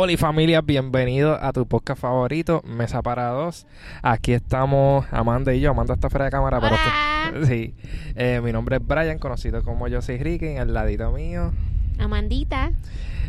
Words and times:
Hola 0.00 0.16
familia, 0.16 0.60
bienvenido 0.60 1.42
a 1.42 1.52
tu 1.52 1.66
podcast 1.66 2.00
favorito, 2.00 2.62
Mesa 2.64 3.02
para 3.02 3.30
Dos. 3.30 3.66
Aquí 4.00 4.32
estamos 4.32 5.04
Amanda 5.10 5.52
y 5.52 5.58
yo. 5.58 5.72
Amanda 5.72 5.94
está 5.94 6.08
fuera 6.08 6.26
de 6.26 6.30
cámara, 6.30 6.60
pero 6.60 6.76
Hola. 6.76 7.46
sí. 7.48 7.74
Eh, 8.14 8.40
mi 8.40 8.52
nombre 8.52 8.76
es 8.76 8.86
Brian, 8.86 9.18
conocido 9.18 9.64
como 9.64 9.88
Yo 9.88 10.00
Soy 10.00 10.18
Ricky, 10.18 10.46
en 10.46 10.58
el 10.58 10.72
ladito 10.72 11.10
mío. 11.10 11.52
Amandita. 11.98 12.70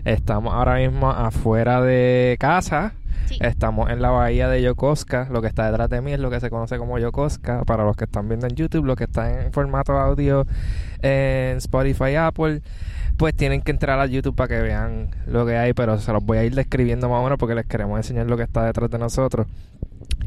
Estamos 0.06 0.54
ahora 0.54 0.76
mismo 0.76 1.10
afuera 1.10 1.82
de 1.82 2.38
casa. 2.40 2.94
Sí. 3.26 3.40
Estamos 3.42 3.90
en 3.90 4.04
la 4.04 4.12
bahía 4.12 4.48
de 4.48 4.62
Yokosuka. 4.62 5.28
Lo 5.32 5.42
que 5.42 5.48
está 5.48 5.66
detrás 5.66 5.90
de 5.90 6.02
mí 6.02 6.14
es 6.14 6.20
lo 6.20 6.30
que 6.30 6.40
se 6.40 6.52
conoce 6.52 6.78
como 6.78 7.00
Yokosuka. 7.00 7.64
Para 7.64 7.84
los 7.84 7.98
que 7.98 8.04
están 8.04 8.30
viendo 8.30 8.46
en 8.46 8.54
YouTube, 8.54 8.86
lo 8.86 8.96
que 8.96 9.06
está 9.06 9.42
en 9.42 9.52
formato 9.54 9.98
audio 9.98 10.46
en 11.02 11.58
Spotify, 11.58 12.14
Apple, 12.14 12.62
pues 13.20 13.36
tienen 13.36 13.62
que 13.62 13.72
entrar 13.72 14.00
a 14.00 14.06
YouTube 14.06 14.34
para 14.34 14.48
que 14.48 14.62
vean 14.62 15.10
lo 15.28 15.46
que 15.46 15.58
hay. 15.58 15.74
Pero 15.74 16.00
se 16.00 16.14
los 16.14 16.24
voy 16.24 16.38
a 16.38 16.46
ir 16.46 16.56
describiendo 16.56 17.10
más 17.10 17.20
o 17.20 17.24
menos 17.24 17.38
porque 17.38 17.54
les 17.54 17.66
queremos 17.66 18.00
enseñar 18.00 18.28
lo 18.28 18.38
que 18.38 18.44
está 18.44 18.64
detrás 18.66 18.90
de 18.90 18.98
nosotros. 18.98 19.46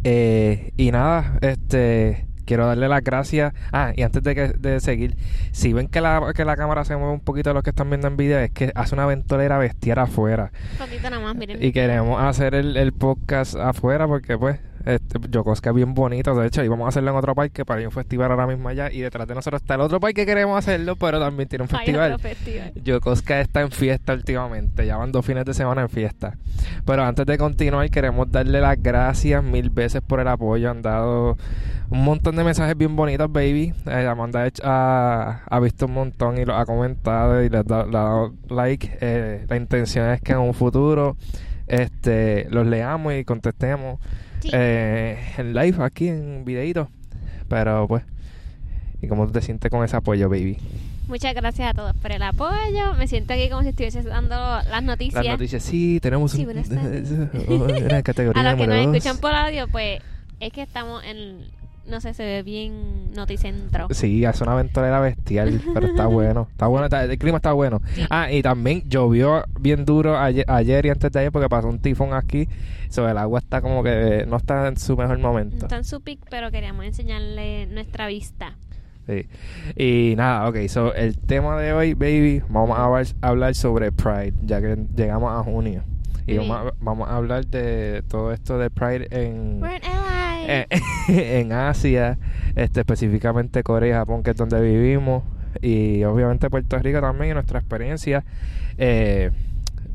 Eh, 0.05 0.73
y 0.77 0.93
nada, 0.93 1.39
este. 1.41 2.27
Quiero 2.45 2.67
darle 2.67 2.89
las 2.89 3.03
gracias. 3.03 3.55
Ah, 3.73 3.93
y 3.97 4.03
antes 4.03 4.23
de, 4.23 4.35
que, 4.35 4.49
de 4.49 4.81
seguir, 4.81 5.17
si 5.53 5.73
ven 5.73 5.87
que 5.87 6.01
la, 6.01 6.33
que 6.35 6.45
la 6.45 6.57
cámara 6.57 6.85
se 6.85 6.97
mueve 6.97 7.13
un 7.13 7.21
poquito 7.21 7.51
de 7.51 7.55
los 7.55 7.63
que 7.63 7.71
están 7.71 7.89
viendo 7.89 8.09
en 8.09 8.17
video, 8.17 8.41
es 8.41 8.51
que 8.51 8.73
hace 8.75 8.97
una 8.97 9.07
ventolera 9.07 9.59
bestial 9.59 10.01
afuera. 10.01 10.51
Un 10.73 10.87
poquito 10.87 11.09
nada 11.09 11.23
más, 11.23 11.37
miren. 11.37 11.63
Y 11.63 11.71
queremos 11.73 12.21
hacer 12.21 12.57
el, 12.57 12.77
el 12.77 12.93
podcast 12.93 13.55
afuera 13.55 14.09
porque, 14.09 14.37
pues, 14.37 14.59
este, 14.87 15.19
Yokosuka 15.31 15.71
es 15.71 15.77
bien 15.77 15.95
bonito. 15.95 16.35
De 16.35 16.47
hecho, 16.47 16.65
íbamos 16.65 16.87
a 16.87 16.89
hacerlo 16.89 17.11
en 17.11 17.17
otro 17.17 17.35
parque 17.35 17.65
para 17.65 17.81
ir 17.81 17.87
a 17.87 17.89
un 17.89 17.93
festival 17.93 18.31
ahora 18.31 18.47
mismo 18.47 18.69
allá. 18.69 18.91
Y 18.91 19.01
detrás 19.01 19.27
de 19.27 19.35
nosotros 19.35 19.63
está 19.63 19.75
el 19.75 19.81
otro 19.81 20.01
parque 20.01 20.23
que 20.23 20.27
queremos 20.27 20.59
hacerlo, 20.59 20.97
pero 20.97 21.21
también 21.21 21.49
tiene 21.49 21.65
un 21.65 21.69
festival. 21.69 22.19
festival. 22.19 22.73
Yokosuka 22.83 23.41
está 23.41 23.63
en 23.63 23.71
fiesta 23.71 24.13
últimamente. 24.13 24.87
Ya 24.87 24.97
van 24.97 25.13
dos 25.13 25.25
fines 25.25 25.45
de 25.45 25.55
semana 25.55 25.83
en 25.83 25.89
fiesta. 25.89 26.37
Pero 26.85 27.05
antes 27.05 27.27
de 27.27 27.39
continuar, 27.39 27.91
queremos 27.91 28.31
darle 28.31 28.61
las 28.61 28.81
gracias 28.83 29.43
mil 29.43 29.71
veces 29.71 30.03
por 30.03 30.21
el 30.21 30.29
apoyo. 30.29 30.71
Han 30.71 30.83
dado 30.83 31.37
un 31.91 32.05
montón 32.05 32.37
de 32.37 32.45
mensajes 32.45 32.77
bien 32.77 32.97
bonitos, 32.97 33.31
baby. 33.31 33.75
Eh, 33.87 34.07
Amanda 34.07 34.49
ha, 34.63 35.43
ha 35.45 35.61
visto 35.61 35.87
un 35.87 35.95
montón 35.95 36.39
y 36.39 36.45
lo 36.45 36.57
ha 36.57 36.65
comentado 36.65 37.43
y 37.43 37.49
le 37.49 37.59
ha 37.59 37.63
dado, 37.63 37.91
le 37.91 37.99
ha 37.99 38.03
dado 38.03 38.35
like. 38.49 38.99
Eh, 39.01 39.45
la 39.49 39.57
intención 39.57 40.09
es 40.11 40.21
que 40.21 40.33
en 40.33 40.39
un 40.39 40.55
futuro 40.55 41.17
este 41.67 42.47
los 42.51 42.67
leamos 42.67 43.15
y 43.15 43.25
contestemos 43.25 44.01
Sí. 44.43 44.51
eh, 44.53 45.19
en 45.39 45.55
live 45.55 45.83
aquí 45.83 46.09
en 46.09 46.45
videito. 46.45 46.89
Pero 47.49 47.87
pues, 47.89 48.05
¿y 49.01 49.09
cómo 49.09 49.27
tú 49.27 49.33
te 49.33 49.43
sientes 49.43 49.71
con 49.71 49.85
ese 49.85 49.97
apoyo, 49.97 50.29
baby? 50.29 50.59
Muchas 51.09 51.35
gracias 51.35 51.71
a 51.71 51.75
todos 51.75 51.95
por 51.97 52.13
el 52.13 52.23
apoyo. 52.23 52.95
Me 52.97 53.07
siento 53.09 53.35
aquí 53.35 53.49
como 53.51 53.63
si 53.63 53.69
estuviese 53.71 54.03
dando 54.03 54.35
las 54.37 54.83
noticias. 54.83 55.25
Las 55.25 55.35
noticias, 55.35 55.63
sí, 55.63 55.99
tenemos 56.01 56.33
Sí, 56.33 56.47
un- 56.47 56.53
una 57.85 58.03
categoría 58.03 58.41
a 58.49 58.53
los 58.53 58.61
que 58.61 58.67
nos 58.67 58.77
dos. 58.87 58.97
escuchan 58.97 59.19
por 59.19 59.35
audio, 59.35 59.69
pues 59.69 60.01
es 60.41 60.53
que 60.53 60.63
estamos 60.63 61.03
en. 61.05 61.41
No 61.87 62.01
sé, 62.01 62.15
se 62.15 62.25
ve 62.25 62.43
bien 62.43 63.13
noticentro. 63.13 63.89
Sí, 63.91 64.25
hace 64.25 64.45
una 64.45 64.55
ventolera 64.55 65.01
bestial, 65.01 65.61
pero 65.75 65.89
está 65.89 66.07
bueno. 66.07 66.47
Está 66.51 66.67
bueno, 66.69 66.85
está- 66.87 67.05
el 67.05 67.19
clima 67.19 67.39
está 67.39 67.53
bueno. 67.53 67.81
Sí. 67.95 68.03
Ah, 68.09 68.31
y 68.31 68.41
también 68.43 68.83
llovió 68.89 69.45
bien 69.59 69.85
duro 69.85 70.17
ayer, 70.19 70.45
ayer 70.49 70.87
y 70.87 70.91
antes 70.91 71.11
de 71.11 71.19
ayer 71.21 71.33
porque 71.33 71.49
pasó 71.49 71.69
un 71.69 71.81
tifón 71.81 72.15
aquí. 72.15 72.49
Sobre 72.89 73.13
el 73.13 73.19
agua 73.19 73.39
está 73.41 73.61
como 73.63 73.83
que 73.83 74.25
no 74.29 74.37
está 74.37 74.69
en 74.69 74.77
su 74.77 74.97
mejor 74.97 75.19
momento. 75.19 75.65
Está 75.65 75.77
en 75.77 75.85
su 75.85 76.01
pic, 76.03 76.21
pero 76.31 76.51
queríamos 76.51 76.85
enseñarle 76.85 77.67
nuestra 77.67 78.07
vista. 78.07 78.55
Sí. 79.07 79.27
Y 79.77 80.15
nada, 80.17 80.49
ok, 80.49 80.69
so 80.69 80.95
el 80.95 81.19
tema 81.19 81.59
de 81.59 81.73
hoy, 81.73 81.95
baby, 81.95 82.43
vamos 82.49 82.79
a 82.79 82.85
hablar, 83.27 83.55
sobre 83.57 83.91
Pride, 83.91 84.35
ya 84.43 84.61
que 84.61 84.77
llegamos 84.95 85.33
a 85.33 85.43
junio. 85.43 85.83
Y 86.27 86.37
vamos 86.37 86.57
a, 86.57 86.75
vamos 86.81 87.09
a 87.09 87.17
hablar 87.17 87.47
de 87.47 88.05
todo 88.09 88.31
esto 88.33 88.59
de 88.59 88.71
Pride 88.71 89.09
en, 89.11 89.61
We're. 89.61 89.81
Eh, 90.47 90.67
en 91.09 91.53
Asia, 91.53 92.19
este, 92.57 92.81
específicamente 92.81 93.63
Corea 93.63 93.91
y 93.91 93.93
Japón, 93.99 94.23
que 94.23 94.31
es 94.31 94.37
donde 94.37 94.61
vivimos, 94.61 95.25
y 95.61 96.03
obviamente 96.05 96.51
Puerto 96.51 96.79
Rico 96.79 97.01
también, 97.01 97.31
y 97.33 97.35
nuestra 97.35 97.59
experiencia. 97.59 98.25
Eh, 98.79 99.31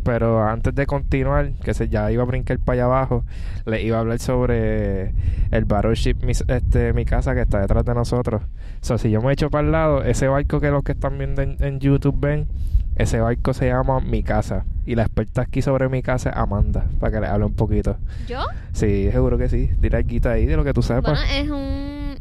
pero 0.04 0.42
antes 0.44 0.74
de 0.74 0.86
continuar, 0.86 1.52
que 1.64 1.74
se 1.74 1.90
ya 1.90 2.10
iba 2.12 2.24
a 2.24 2.26
brincar 2.26 2.60
para 2.60 2.76
allá 2.76 2.86
abajo, 2.86 3.26
le 3.66 3.82
iba 3.84 3.98
a 3.98 4.00
hablar 4.00 4.20
sobre 4.20 5.12
el 5.52 5.66
battleship 5.66 6.16
mis- 6.24 6.46
este, 6.48 6.94
mi 6.94 7.04
casa 7.04 7.36
que 7.36 7.42
está 7.42 7.60
detrás 7.60 7.84
de 7.84 7.94
nosotros. 7.94 8.42
So, 8.82 8.98
si 8.98 9.10
yo 9.10 9.22
me 9.22 9.34
echo 9.34 9.50
para 9.50 9.66
el 9.66 9.72
lado, 9.74 10.04
ese 10.04 10.28
barco 10.30 10.62
que 10.62 10.72
los 10.72 10.84
que 10.84 10.94
están 10.94 11.18
viendo 11.18 11.42
en, 11.42 11.58
en 11.60 11.80
YouTube 11.80 12.18
ven, 12.22 12.48
ese 12.98 13.20
barco 13.20 13.54
se 13.54 13.68
llama 13.68 14.00
Mi 14.00 14.24
Casa. 14.24 14.66
Y 14.86 14.96
la 14.96 15.04
experta 15.04 15.42
aquí 15.42 15.62
sobre 15.62 15.90
mi 15.90 16.02
casa 16.02 16.30
es 16.30 16.36
Amanda, 16.38 16.88
para 17.00 17.12
que 17.12 17.20
le 17.20 17.28
hable 17.28 17.46
un 17.46 17.54
poquito. 17.54 17.98
¿Yo? 18.28 18.40
Sí, 18.72 19.12
seguro 19.12 19.38
que 19.38 19.50
sí. 19.50 19.70
Dile 19.80 19.98
algo 19.98 20.30
ahí 20.30 20.46
de 20.46 20.56
lo 20.56 20.64
que 20.64 20.74
tú 20.74 20.82
sepas. 20.82 21.20
Bueno, 21.20 21.22
es 21.34 21.50
un, 21.50 22.16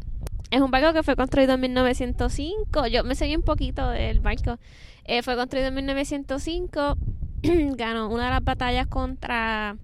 es 0.51 0.61
un 0.61 0.71
barco 0.71 0.93
que 0.93 1.03
fue 1.03 1.15
construido 1.15 1.55
en 1.55 1.61
1905. 1.61 2.89
Yo 2.89 3.05
me 3.05 3.15
seguí 3.15 3.37
un 3.37 3.43
poquito 3.43 3.89
del 3.91 4.21
barco. 4.21 4.59
Eh, 5.05 5.23
fue 5.23 5.37
construido 5.37 5.69
en 5.69 5.75
1905. 5.77 6.97
Ganó 7.77 8.09
una 8.09 8.25
de 8.25 8.31
las 8.31 8.45
batallas 8.45 8.89
contra 8.89 9.77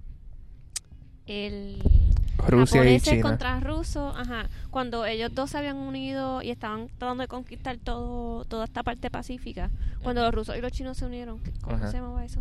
el 1.27 2.02
Rusia 2.47 2.77
y 2.77 2.79
japoneses 2.79 3.09
China. 3.09 3.23
contra 3.23 3.61
rusos. 3.61 4.15
Ajá. 4.17 4.49
Cuando 4.71 5.05
ellos 5.07 5.35
dos 5.35 5.51
se 5.51 5.59
habían 5.59 5.77
unido 5.77 6.43
y 6.43 6.51
estaban 6.51 6.89
tratando 6.99 7.23
de 7.23 7.29
conquistar 7.29 7.77
todo 7.79 8.45
toda 8.45 8.65
esta 8.65 8.83
parte 8.83 9.11
pacífica. 9.11 9.71
Cuando 10.03 10.23
los 10.23 10.35
rusos 10.35 10.57
y 10.57 10.61
los 10.61 10.73
chinos 10.73 10.97
se 10.99 11.07
unieron. 11.07 11.39
¿Cómo 11.63 11.77
Ajá. 11.77 11.91
se 11.91 11.99
llamaba 11.99 12.25
eso? 12.25 12.41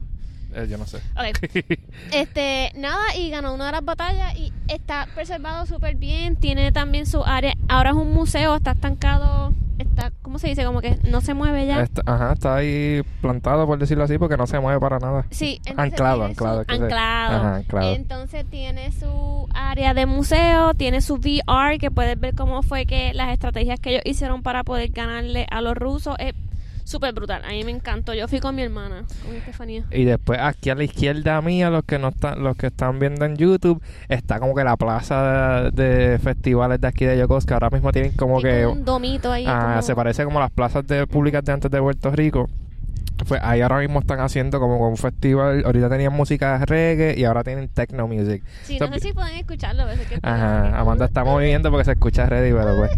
Eh, 0.54 0.68
yo 0.70 0.78
no 0.78 0.86
sé. 0.86 1.00
Este, 2.12 2.72
nada, 2.76 3.16
y 3.18 3.30
ganó 3.30 3.54
una 3.54 3.68
de 3.68 3.72
las 3.74 3.86
batallas 3.86 4.36
y 4.38 4.52
está 4.68 5.08
preservado 5.16 5.66
súper 5.66 5.96
bien. 5.96 6.36
Tiene 6.36 6.72
también 6.72 7.06
su 7.06 7.24
área. 7.24 7.54
Ahora 7.70 7.92
es 7.92 7.96
un 7.96 8.14
museo, 8.14 8.56
está 8.56 8.72
estancado. 8.72 9.54
Está, 9.78 10.12
¿cómo 10.22 10.38
se 10.38 10.48
dice? 10.48 10.64
Como 10.64 10.80
que 10.80 11.00
no 11.10 11.22
se 11.22 11.34
mueve 11.34 11.66
ya. 11.66 11.82
Está, 11.82 12.04
ajá, 12.06 12.34
está 12.34 12.56
ahí 12.56 13.02
plantado, 13.22 13.66
por 13.66 13.80
decirlo 13.80 14.04
así, 14.04 14.18
porque 14.20 14.38
no 14.38 14.46
se 14.46 14.60
mueve 14.60 14.80
para 14.80 15.00
nada. 15.00 15.26
Sí, 15.32 15.56
entonces 15.66 15.94
Anclado, 15.94 16.24
anclado, 16.24 16.64
su- 16.68 16.72
anclado. 16.76 17.36
Ajá, 17.38 17.56
anclado. 17.56 17.94
Entonces 17.96 18.46
tiene 18.48 18.92
su 18.92 19.48
área 19.56 19.96
de 19.96 20.06
museo, 20.06 20.76
tiene 20.76 21.02
su 21.02 21.16
VR, 21.16 21.80
que 21.80 21.90
puedes 21.90 22.20
ver 22.20 22.36
cómo 22.36 22.62
fue 22.62 22.86
que 22.86 23.12
las 23.16 23.30
estrategias 23.30 23.80
que 23.80 23.92
ellos 23.92 24.02
hicieron 24.06 24.44
para 24.44 24.64
poder 24.64 24.90
ganarle 24.92 25.48
a 25.50 25.62
los 25.62 25.74
rusos. 25.76 26.16
Es 26.20 26.34
súper 26.92 27.14
brutal. 27.14 27.44
A 27.46 27.50
mí 27.50 27.64
me 27.64 27.72
encantó. 27.72 28.14
Yo 28.14 28.28
fui 28.28 28.40
con 28.40 28.56
mi 28.56 28.62
hermana, 28.62 29.04
con 29.26 29.36
Estefanía. 29.36 29.84
Y 29.92 30.04
después 30.04 30.40
aquí 30.40 30.70
a 30.70 30.76
la 30.76 30.84
izquierda 30.84 31.42
mía, 31.42 31.70
los 31.70 31.84
que 31.86 31.98
no 31.98 32.10
están, 32.10 32.44
los 32.44 32.56
que 32.58 32.68
están 32.68 33.00
viendo 33.00 33.26
en 33.26 33.38
YouTube, 33.38 33.82
está 34.10 34.40
como 34.40 34.54
que 34.54 34.64
la 34.64 34.78
plaza 34.78 35.72
de, 35.72 35.84
de 36.12 36.20
festivales 36.20 36.80
de 36.82 36.88
aquí 36.88 37.06
de 37.06 37.18
Yokosuka. 37.18 37.56
Ahora 37.56 37.70
mismo 37.70 37.92
tienen 37.92 38.12
como 38.14 38.42
que 38.42 38.66
un 38.66 38.86
domito 38.86 39.32
ahí. 39.32 39.46
ah, 39.48 39.70
como- 39.72 39.82
se 39.82 39.96
parece 39.96 40.24
como 40.26 40.40
las 40.40 40.52
plazas 40.52 40.86
de 40.86 41.08
públicas 41.08 41.44
de 41.44 41.52
antes 41.54 41.72
de 41.72 41.80
Puerto 41.80 42.12
Rico. 42.12 42.50
Pues 43.28 43.40
ahí 43.44 43.62
ahora 43.62 43.80
mismo 43.80 44.00
están 44.00 44.20
haciendo 44.20 44.60
como 44.60 44.90
un 44.90 44.98
festival. 44.98 45.64
Ahorita 45.66 45.90
tenían 45.90 46.14
música 46.14 46.64
reggae 46.66 47.16
y 47.18 47.24
ahora 47.24 47.44
tienen 47.44 47.68
techno 47.70 48.08
music. 48.08 48.44
Sí, 48.64 48.78
no 48.80 48.88
So- 48.88 48.94
sé 48.94 49.00
si 49.00 49.14
pueden 49.14 49.38
escucharlo. 49.38 49.88
es 49.90 50.00
que- 50.08 50.20
Ajá, 50.22 50.80
Amanda 50.80 51.06
está 51.06 51.24
moviendo 51.24 51.70
porque 51.72 51.86
se 51.86 51.92
escucha 51.92 52.26
ready, 52.26 52.52
pero 52.52 52.76
pues. 52.78 52.92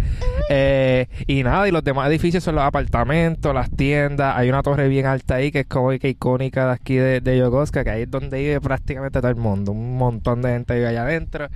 Eh, 0.49 1.07
y 1.27 1.43
nada, 1.43 1.67
y 1.67 1.71
los 1.71 1.83
demás 1.83 2.09
edificios 2.09 2.43
son 2.43 2.55
los 2.55 2.63
apartamentos, 2.63 3.53
las 3.53 3.69
tiendas. 3.69 4.35
Hay 4.37 4.49
una 4.49 4.63
torre 4.63 4.87
bien 4.87 5.05
alta 5.05 5.35
ahí 5.35 5.51
que 5.51 5.61
es 5.61 5.67
como 5.67 5.89
que 5.91 6.09
icónica 6.09 6.65
de 6.67 6.71
aquí 6.73 6.95
de, 6.95 7.21
de 7.21 7.37
Yokosuka, 7.37 7.83
que 7.83 7.89
ahí 7.89 8.01
es 8.03 8.11
donde 8.11 8.39
vive 8.39 8.61
prácticamente 8.61 9.19
todo 9.19 9.29
el 9.29 9.35
mundo. 9.37 9.71
Un 9.71 9.97
montón 9.97 10.41
de 10.41 10.49
gente 10.53 10.73
vive 10.75 10.87
allá 10.87 11.03
adentro. 11.03 11.47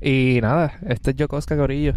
Y 0.00 0.38
nada, 0.42 0.74
este 0.88 1.10
es 1.12 1.16
Yokosuka 1.16 1.56
Corillo. 1.56 1.94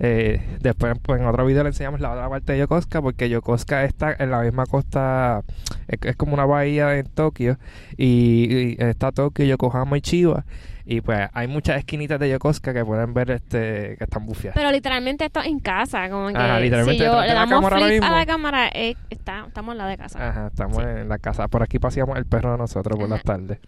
Eh, 0.00 0.40
después 0.60 0.94
pues, 1.02 1.20
en 1.20 1.26
otro 1.26 1.44
video 1.44 1.62
le 1.64 1.70
enseñamos 1.70 2.00
la 2.00 2.12
otra 2.12 2.28
parte 2.28 2.52
de 2.52 2.58
Yokosuka 2.60 3.02
porque 3.02 3.28
Yokosuka 3.28 3.84
está 3.84 4.14
en 4.18 4.30
la 4.30 4.40
misma 4.42 4.64
costa, 4.66 5.42
es, 5.88 5.98
es 6.02 6.16
como 6.16 6.34
una 6.34 6.44
bahía 6.44 6.96
en 6.98 7.06
Tokio 7.06 7.58
y, 7.96 8.74
y 8.74 8.76
está 8.78 9.10
Tokio, 9.12 9.44
Yokohama 9.44 9.98
y 9.98 10.00
Chiba 10.00 10.44
y 10.90 11.02
pues 11.02 11.28
hay 11.34 11.48
muchas 11.48 11.76
esquinitas 11.78 12.18
de 12.18 12.30
Yokosuka 12.30 12.72
que 12.72 12.82
pueden 12.84 13.12
ver 13.12 13.30
este 13.32 13.96
que 13.98 14.04
están 14.04 14.24
bufiadas. 14.24 14.54
Pero 14.56 14.70
literalmente 14.70 15.26
esto 15.26 15.42
en 15.42 15.58
casa, 15.60 16.08
como 16.08 16.28
que 16.28 16.36
Ajá, 16.38 16.58
literalmente 16.60 17.04
si 17.04 17.10
yo 17.10 17.20
le 17.20 17.26
la 17.28 17.34
damos 17.34 17.62
ahora 17.64 17.78
flip 17.86 18.02
a 18.02 18.10
la 18.10 18.24
cámara, 18.24 18.68
eh, 18.72 18.94
está, 19.10 19.44
estamos 19.48 19.72
en 19.72 19.78
la 19.78 19.86
de 19.88 19.98
casa. 19.98 20.28
Ajá, 20.30 20.46
estamos 20.46 20.76
Sí. 20.78 20.82
en 20.84 21.08
la 21.10 21.18
casa. 21.18 21.46
Por 21.48 21.62
aquí 21.62 21.78
paseamos 21.78 22.16
el 22.16 22.24
perro 22.24 22.52
de 22.52 22.58
nosotros 22.58 22.96
por 22.96 23.04
Ajá. 23.04 23.14
las 23.16 23.22
tardes. 23.22 23.58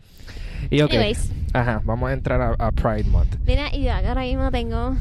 Y 0.70 0.80
ok, 0.80 0.92
Anyways, 0.92 1.30
ajá, 1.52 1.82
vamos 1.84 2.08
a 2.08 2.12
entrar 2.14 2.40
a, 2.40 2.54
a 2.58 2.70
Pride 2.72 3.04
Month. 3.10 3.36
mira, 3.46 3.74
y 3.74 3.88
ahora 3.88 4.22
mismo 4.22 4.50
tengo, 4.50 4.96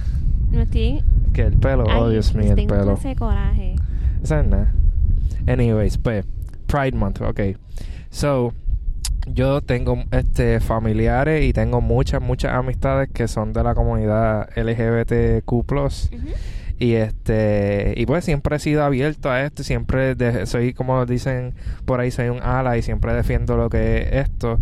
me 0.52 0.64
estoy, 0.64 1.02
Que 1.40 1.46
el 1.48 1.58
pelo, 1.58 1.86
oh 1.86 2.06
ay, 2.08 2.12
Dios 2.14 2.34
mío, 2.36 2.50
el 2.50 2.56
tengo 2.56 2.76
pelo. 2.76 2.94
ese 2.94 3.16
coraje. 3.16 3.76
Eso 4.24 4.40
es 4.40 4.46
nada. 4.48 4.74
Anyways, 5.48 5.98
pues, 5.98 6.26
Pride 6.68 6.98
Month, 6.98 7.22
ok. 7.22 7.40
So, 8.10 8.54
yo 9.28 9.62
tengo 9.62 10.04
este 10.12 10.60
familiares 10.60 11.46
y 11.46 11.54
tengo 11.54 11.80
muchas, 11.82 12.22
muchas 12.22 12.54
amistades 12.54 13.10
que 13.14 13.28
son 13.28 13.54
de 13.54 13.64
la 13.64 13.74
comunidad 13.76 14.50
LGBTQ+. 14.56 15.52
Ujú. 15.52 16.28
Y 16.82 16.94
este 16.94 17.94
y 17.98 18.06
pues 18.06 18.24
siempre 18.24 18.56
he 18.56 18.60
sido 18.60 18.84
abierto 18.84 19.30
a 19.30 19.42
esto, 19.44 19.64
siempre 19.64 20.16
de- 20.16 20.46
soy 20.46 20.74
como 20.74 21.06
dicen 21.06 21.54
por 21.86 22.00
ahí 22.00 22.10
soy 22.10 22.30
un 22.30 22.42
ala 22.42 22.78
y 22.78 22.82
siempre 22.82 23.14
defiendo 23.14 23.58
lo 23.58 23.70
que 23.70 23.98
es 23.98 24.14
esto. 24.30 24.60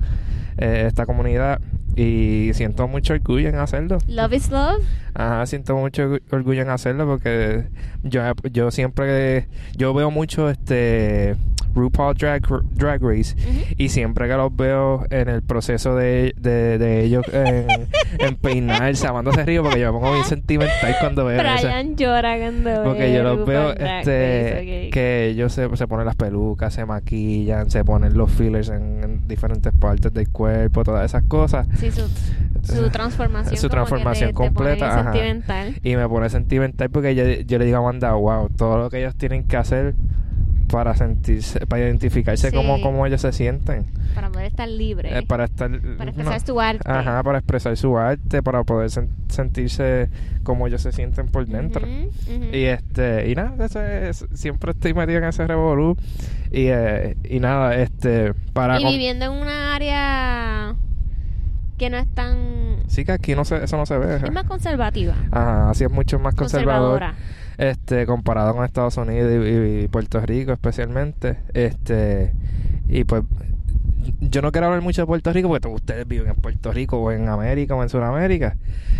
eh, 0.59 0.85
esta 0.88 1.06
comunidad 1.06 1.62
y 1.95 2.50
siento 2.56 2.88
mucho 2.88 3.13
orgullo 3.13 3.47
en 3.50 3.56
hacerlo. 3.57 4.00
Love 4.07 4.33
is 4.33 4.50
love. 4.50 4.83
Ajá, 5.19 5.45
siento 5.47 5.75
mucho 5.75 6.03
orgu- 6.03 6.21
orgullo 6.31 6.61
en 6.61 6.69
hacerlo 6.69 7.07
porque 7.07 7.65
yo, 8.03 8.21
yo 8.53 8.69
siempre 8.69 9.47
yo 9.75 9.91
veo 9.95 10.11
mucho 10.11 10.47
este 10.47 11.35
RuPaul 11.73 12.15
Drag, 12.15 12.41
Drag 12.75 13.01
Race 13.03 13.35
y 13.77 13.89
siempre 13.89 14.27
que 14.27 14.33
los 14.35 14.55
veo 14.55 15.05
en 15.11 15.27
el 15.29 15.41
proceso 15.43 15.95
de, 15.95 16.33
de, 16.37 16.77
de 16.77 17.03
ellos 17.03 17.23
en, 17.33 17.67
en 18.19 18.35
peinarse, 18.35 19.07
amándose 19.07 19.43
río 19.43 19.63
porque 19.63 19.79
yo 19.79 19.91
me 19.91 19.99
pongo 19.99 20.13
bien 20.13 20.25
sentimental 20.25 20.95
cuando 20.99 21.25
veo. 21.25 21.39
Brian 21.39 21.95
llora 21.95 22.37
cuando 22.37 22.83
Porque 22.83 23.11
yo 23.13 23.23
los 23.23 23.45
veo 23.45 23.71
este 23.71 24.89
que 24.91 25.27
ellos 25.29 25.51
se, 25.53 25.75
se 25.77 25.87
ponen 25.87 26.05
las 26.05 26.15
pelucas, 26.15 26.73
se 26.73 26.85
maquillan, 26.85 27.69
se 27.69 27.83
ponen 27.83 28.17
los 28.17 28.31
fillers 28.31 28.69
en, 28.69 29.03
en 29.03 29.27
diferentes 29.27 29.71
partes 29.73 30.13
del 30.13 30.29
cuerpo, 30.29 30.83
todas 30.83 31.05
esas 31.05 31.23
cosas. 31.23 31.67
Sí, 31.79 31.91
su, 31.91 32.07
su 32.75 32.89
transformación. 32.89 33.55
Su 33.57 33.69
como 33.69 33.69
que 33.69 33.75
transformación 33.75 34.29
te- 34.29 34.33
te 34.33 34.37
pone 34.37 34.49
completa, 34.49 34.87
ajá. 34.99 35.03
sentimental. 35.11 35.75
Y 35.83 35.95
me 35.95 36.07
pone 36.09 36.29
sentimental 36.29 36.89
porque 36.89 37.15
yo, 37.15 37.23
yo 37.25 37.57
le 37.59 37.65
digo 37.65 37.77
a 37.77 37.79
Amanda, 37.81 38.13
wow, 38.13 38.49
todo 38.49 38.77
lo 38.77 38.89
que 38.89 38.99
ellos 38.99 39.15
tienen 39.15 39.43
que 39.45 39.57
hacer 39.57 39.95
para 40.69 40.95
sentirse, 40.97 41.65
para 41.65 41.83
identificarse 41.83 42.49
Sí. 42.49 42.55
como, 42.55 42.81
como 42.81 43.05
ellos 43.05 43.21
se 43.21 43.31
sienten. 43.31 43.85
Para 44.13 44.29
poder 44.29 44.47
estar 44.47 44.67
libre. 44.67 45.17
Eh, 45.17 45.23
para 45.23 45.45
estar 45.45 45.69
para 45.97 46.09
expresar 46.09 46.41
no. 46.41 46.45
su 46.45 46.59
arte. 46.59 46.83
Ajá, 46.91 47.23
para 47.23 47.37
expresar 47.37 47.77
su 47.77 47.97
arte, 47.97 48.43
para 48.43 48.63
poder 48.65 48.89
sen- 48.89 49.07
sentirse 49.29 50.09
como 50.43 50.67
ellos 50.67 50.81
se 50.81 50.91
sienten 50.91 51.27
por 51.29 51.45
dentro. 51.47 51.87
Y 52.51 52.63
este, 52.65 53.29
y 53.29 53.35
nada, 53.35 53.63
eso 53.65 53.81
es, 53.81 54.25
siempre 54.33 54.71
estoy 54.71 54.93
metido 54.93 55.19
en 55.19 55.23
ese 55.25 55.47
revolú. 55.47 55.95
Y, 56.51 56.65
eh, 56.67 57.15
y 57.23 57.39
nada, 57.39 57.73
este, 57.77 58.33
para 58.51 58.81
Y 58.81 58.85
viviendo 58.85 59.23
en 59.25 59.31
una 59.31 59.73
área 59.73 60.75
que 61.77 61.89
no 61.89 61.97
es 61.97 62.07
tan... 62.13 62.77
Sí 62.88 63.06
que 63.06 63.12
aquí 63.12 63.35
no 63.35 63.45
se, 63.45 63.63
eso 63.63 63.77
no 63.77 63.85
se 63.85 63.97
ve. 63.97 64.15
Es 64.18 64.31
más 64.31 64.45
conservativa. 64.45 65.15
Ajá, 65.31 65.69
así 65.69 65.83
es 65.83 65.91
mucho 65.91 66.19
más 66.19 66.35
conservador. 66.35 67.00
Conservadora. 67.00 67.15
Este, 67.57 68.06
comparado 68.06 68.53
con 68.56 68.63
Estados 68.65 68.97
Unidos 68.97 69.31
y, 69.45 69.83
y 69.83 69.88
Puerto 69.88 70.19
Rico 70.21 70.51
especialmente. 70.51 71.39
Este, 71.53 72.33
y 72.88 73.03
pues 73.03 73.24
yo 74.21 74.41
no 74.41 74.51
quiero 74.51 74.68
hablar 74.68 74.81
mucho 74.81 75.01
de 75.01 75.06
Puerto 75.07 75.33
Rico 75.33 75.47
porque 75.50 75.62
todos 75.62 75.75
ustedes 75.75 76.07
viven 76.07 76.29
en 76.29 76.35
Puerto 76.35 76.71
Rico 76.71 76.97
o 77.00 77.12
en 77.12 77.27
América 77.29 77.75
o 77.75 77.83
en 77.83 77.89
Sudamérica. 77.89 78.56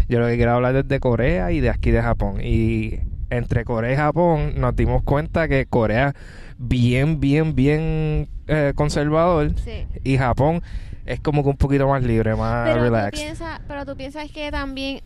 Yo 0.09 0.19
lo 0.19 0.27
que 0.27 0.35
quiero 0.35 0.53
hablar 0.53 0.75
es 0.75 0.88
de 0.88 1.00
Corea 1.00 1.51
y 1.51 1.59
de 1.59 1.69
aquí 1.69 1.91
de 1.91 2.01
Japón. 2.01 2.41
Y 2.44 3.00
entre 3.29 3.63
Corea 3.65 3.94
y 3.94 3.95
Japón 3.95 4.53
nos 4.57 4.75
dimos 4.75 5.03
cuenta 5.03 5.47
que 5.47 5.65
Corea 5.65 6.13
bien, 6.57 7.19
bien, 7.19 7.56
bien 7.56 8.27
eh, 8.47 8.74
conservador 8.75 9.53
Sí. 9.59 9.85
y 10.03 10.18
Japón 10.18 10.62
es 11.07 11.19
como 11.19 11.44
que 11.44 11.50
un 11.50 11.57
poquito 11.57 11.88
más 11.88 12.04
libre, 12.04 12.36
más 12.36 12.65
Pero 12.65 12.77
tú, 12.77 12.83
relaxed. 12.83 13.21
piensas, 13.24 13.62
pero 13.68 13.86
tú 13.86 13.95
piensas 13.95 14.30
que 14.31 14.51
también 14.51 15.01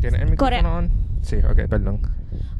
¿Tienes 0.00 0.20
el 0.20 0.36
Corea. 0.36 0.58
micrófono 0.62 0.78
on? 0.78 0.90
Sí, 1.22 1.36
ok, 1.36 1.68
perdón. 1.68 2.00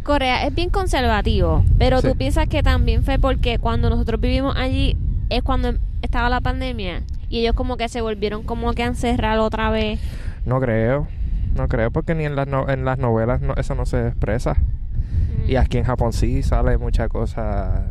Corea 0.02 0.46
es 0.46 0.54
bien 0.54 0.70
conservativo, 0.70 1.64
pero 1.78 2.00
Sí. 2.00 2.08
tú 2.08 2.16
piensas 2.16 2.48
que 2.48 2.62
también 2.62 3.02
fue 3.02 3.18
porque 3.18 3.58
cuando 3.58 3.90
nosotros 3.90 4.20
vivimos 4.20 4.56
allí 4.56 4.96
es 5.30 5.42
cuando 5.42 5.74
estaba 6.02 6.28
la 6.28 6.40
pandemia 6.40 7.02
y 7.28 7.40
ellos 7.40 7.54
como 7.54 7.76
que 7.76 7.88
se 7.88 8.00
volvieron 8.00 8.44
como 8.44 8.72
que 8.72 8.84
a 8.84 8.86
encerrar 8.86 9.38
otra 9.40 9.70
vez. 9.70 9.98
No 10.44 10.60
creo. 10.60 11.08
No 11.56 11.68
creo 11.68 11.90
porque 11.90 12.14
ni 12.14 12.24
en 12.24 12.36
las, 12.36 12.46
no- 12.46 12.68
en 12.68 12.84
las 12.84 12.98
novelas 12.98 13.40
no- 13.40 13.54
eso 13.54 13.74
no 13.74 13.84
se 13.86 14.06
expresa. 14.08 14.54
Mm. 14.54 15.50
Y 15.50 15.56
aquí 15.56 15.78
en 15.78 15.84
Japón 15.84 16.12
sí 16.12 16.42
sale 16.42 16.78
mucha 16.78 17.08
cosa 17.08 17.86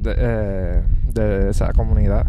de, 0.00 0.14
eh, 0.16 0.82
de 1.12 1.50
esa 1.50 1.72
comunidad. 1.72 2.26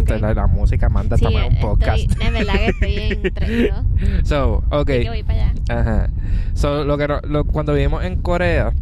Ok. 0.00 0.08
De 0.08 0.18
la, 0.20 0.34
la 0.34 0.46
música 0.46 0.88
manda 0.88 1.16
Sí, 1.16 1.24
también 1.24 1.44
un 1.44 1.52
estoy- 1.54 1.68
podcast. 1.68 1.98
es 2.22 2.32
verdad 2.32 2.54
que 2.54 2.66
estoy 2.68 2.94
en 2.96 3.22
traído. 3.34 3.84
so, 4.24 4.64
ok. 4.70 4.90
Así 4.90 5.02
que 5.02 5.08
voy 5.08 5.22
para 5.22 5.42
allá. 5.44 5.54
Ajá. 5.68 6.08
So, 6.54 6.84
lo 6.84 6.96
que, 6.98 7.08
no- 7.08 7.20
lo- 7.22 7.44
cuando 7.44 7.72
vivimos 7.74 8.04
en 8.04 8.16
Corea, 8.22 8.72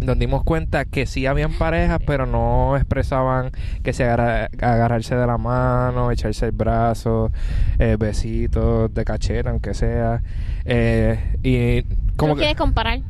nos 0.00 0.16
dimos 0.18 0.44
cuenta 0.44 0.84
que 0.84 1.06
sí 1.06 1.26
habían 1.26 1.52
parejas, 1.54 1.98
pero 2.06 2.24
no 2.24 2.76
expresaban 2.76 3.50
que 3.82 3.92
se 3.92 4.04
agarra- 4.04 4.48
agarrarse 4.60 5.16
de 5.16 5.26
la 5.26 5.38
mano, 5.38 6.12
echarse 6.12 6.46
el 6.46 6.52
brazo, 6.52 7.32
eh, 7.80 7.96
besitos 7.98 8.94
de 8.94 9.04
cacheta, 9.04 9.50
aunque 9.50 9.74
sea. 9.74 10.22
Eh, 10.64 11.18
y 11.42 11.82
como 12.16 12.34
¿Tú 12.34 12.36
que 12.36 12.40
quieres 12.42 12.56
comparar? 12.58 13.00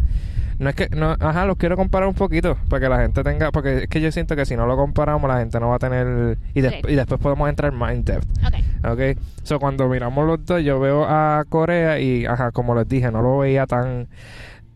No 0.58 0.68
es 0.70 0.74
que 0.74 0.88
no, 0.90 1.16
ajá, 1.20 1.46
los 1.46 1.56
quiero 1.56 1.76
comparar 1.76 2.08
un 2.08 2.14
poquito 2.14 2.56
para 2.68 2.80
que 2.80 2.88
la 2.88 2.98
gente 3.00 3.22
tenga, 3.22 3.50
porque 3.52 3.84
es 3.84 3.88
que 3.88 4.00
yo 4.00 4.10
siento 4.12 4.34
que 4.36 4.44
si 4.46 4.56
no 4.56 4.66
lo 4.66 4.76
comparamos 4.76 5.28
la 5.30 5.38
gente 5.38 5.58
no 5.60 5.68
va 5.68 5.76
a 5.76 5.78
tener 5.78 6.36
y, 6.54 6.60
des- 6.60 6.72
y 6.88 6.94
después 6.94 7.20
podemos 7.20 7.48
entrar 7.48 7.72
más 7.72 7.92
en 7.92 8.04
depth. 8.04 8.26
Ok. 8.46 8.54
Ok, 8.92 9.00
so 9.42 9.58
cuando 9.58 9.88
miramos 9.88 10.26
los 10.26 10.44
dos, 10.44 10.62
yo 10.62 10.78
veo 10.78 11.04
a 11.08 11.44
Corea 11.48 11.98
y, 12.00 12.26
ajá, 12.26 12.52
como 12.52 12.74
les 12.74 12.88
dije, 12.88 13.10
no 13.10 13.22
lo 13.22 13.38
veía 13.38 13.66
tan 13.66 14.08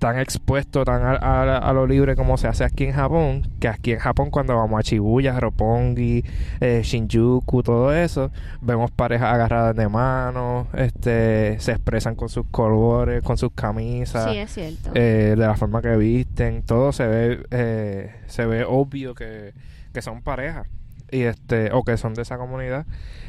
tan 0.02 0.18
expuesto, 0.18 0.84
tan 0.84 1.00
a, 1.02 1.12
a- 1.12 1.58
a 1.58 1.72
lo 1.72 1.86
libre 1.86 2.16
como 2.16 2.36
se 2.36 2.48
hace 2.48 2.64
aquí 2.64 2.86
en 2.86 2.92
Japón, 2.92 3.42
que 3.60 3.68
aquí 3.68 3.92
en 3.92 4.00
Japón 4.00 4.30
cuando 4.32 4.56
vamos 4.56 4.76
a 4.80 4.82
Shibuya, 4.82 5.38
Roppongi, 5.38 6.24
eh, 6.60 6.80
Shinjuku, 6.82 7.62
todo 7.62 7.94
eso, 7.94 8.32
vemos 8.60 8.90
parejas 8.90 9.32
agarradas 9.32 9.76
de 9.76 9.88
manos, 9.88 10.66
este, 10.74 11.56
se 11.60 11.70
expresan 11.70 12.16
con 12.16 12.28
sus 12.28 12.46
colores, 12.50 13.22
con 13.22 13.38
sus 13.38 13.52
camisas, 13.52 14.28
Sí, 14.32 14.38
es 14.38 14.50
cierto. 14.52 14.90
eh, 14.94 15.36
de 15.38 15.46
la 15.46 15.54
forma 15.54 15.80
que 15.80 15.96
visten, 15.96 16.64
todo 16.64 16.90
se 16.90 17.06
ve, 17.06 17.46
eh, 17.52 18.10
se 18.26 18.44
ve 18.44 18.64
obvio 18.68 19.14
que, 19.14 19.54
que 19.94 20.02
son 20.02 20.20
parejas 20.22 20.66
y 21.12 21.22
este 21.22 21.70
o 21.72 21.84
que 21.84 21.96
son 21.96 22.14
de 22.14 22.22
esa 22.22 22.38
comunidad 22.38 22.86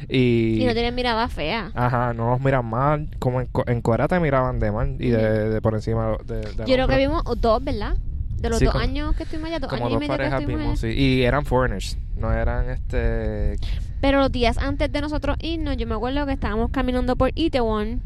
y, 0.08 0.58
y 0.60 0.64
no 0.66 0.72
tienen 0.72 0.94
mirada 0.94 1.28
fea. 1.28 1.70
ajá 1.74 2.12
no 2.14 2.30
nos 2.30 2.40
miran 2.40 2.64
mal 2.66 3.08
como 3.18 3.40
en, 3.40 3.48
en 3.66 3.80
Corea 3.82 4.08
te 4.08 4.18
miraban 4.18 4.58
de 4.58 4.72
mal 4.72 4.96
y 4.98 5.10
de, 5.10 5.50
de 5.50 5.60
por 5.62 5.74
encima 5.74 6.16
de, 6.26 6.40
de 6.40 6.64
Yo 6.66 6.74
creo 6.74 6.88
que 6.88 6.96
vimos 6.96 7.22
dos, 7.40 7.62
¿verdad? 7.62 7.94
De 8.40 8.48
los 8.50 8.58
Sí, 8.58 8.64
dos 8.64 8.72
como- 8.72 8.84
años 8.84 9.14
que 9.16 9.22
estuvimos 9.22 9.48
allá, 9.50 9.58
dos 9.60 9.70
como 9.70 9.86
años 9.86 9.90
y 9.90 9.94
dos 9.94 10.00
medio 10.00 10.12
que 10.12 10.16
parejas 10.18 10.40
estuvimos 10.40 10.62
vimos 10.64 10.82
allá. 10.84 10.92
sí 10.94 11.00
y 11.00 11.22
eran 11.22 11.44
foreigners 11.44 11.98
no 12.16 12.32
eran 12.32 12.70
este 12.70 13.56
Pero 14.00 14.18
los 14.18 14.32
días 14.32 14.58
antes 14.58 14.90
de 14.90 15.00
nosotros 15.00 15.36
irnos, 15.40 15.76
yo 15.76 15.86
me 15.86 15.94
acuerdo 15.94 16.26
que 16.26 16.32
estábamos 16.32 16.70
caminando 16.70 17.16
por 17.16 17.30
Itaewon. 17.34 18.00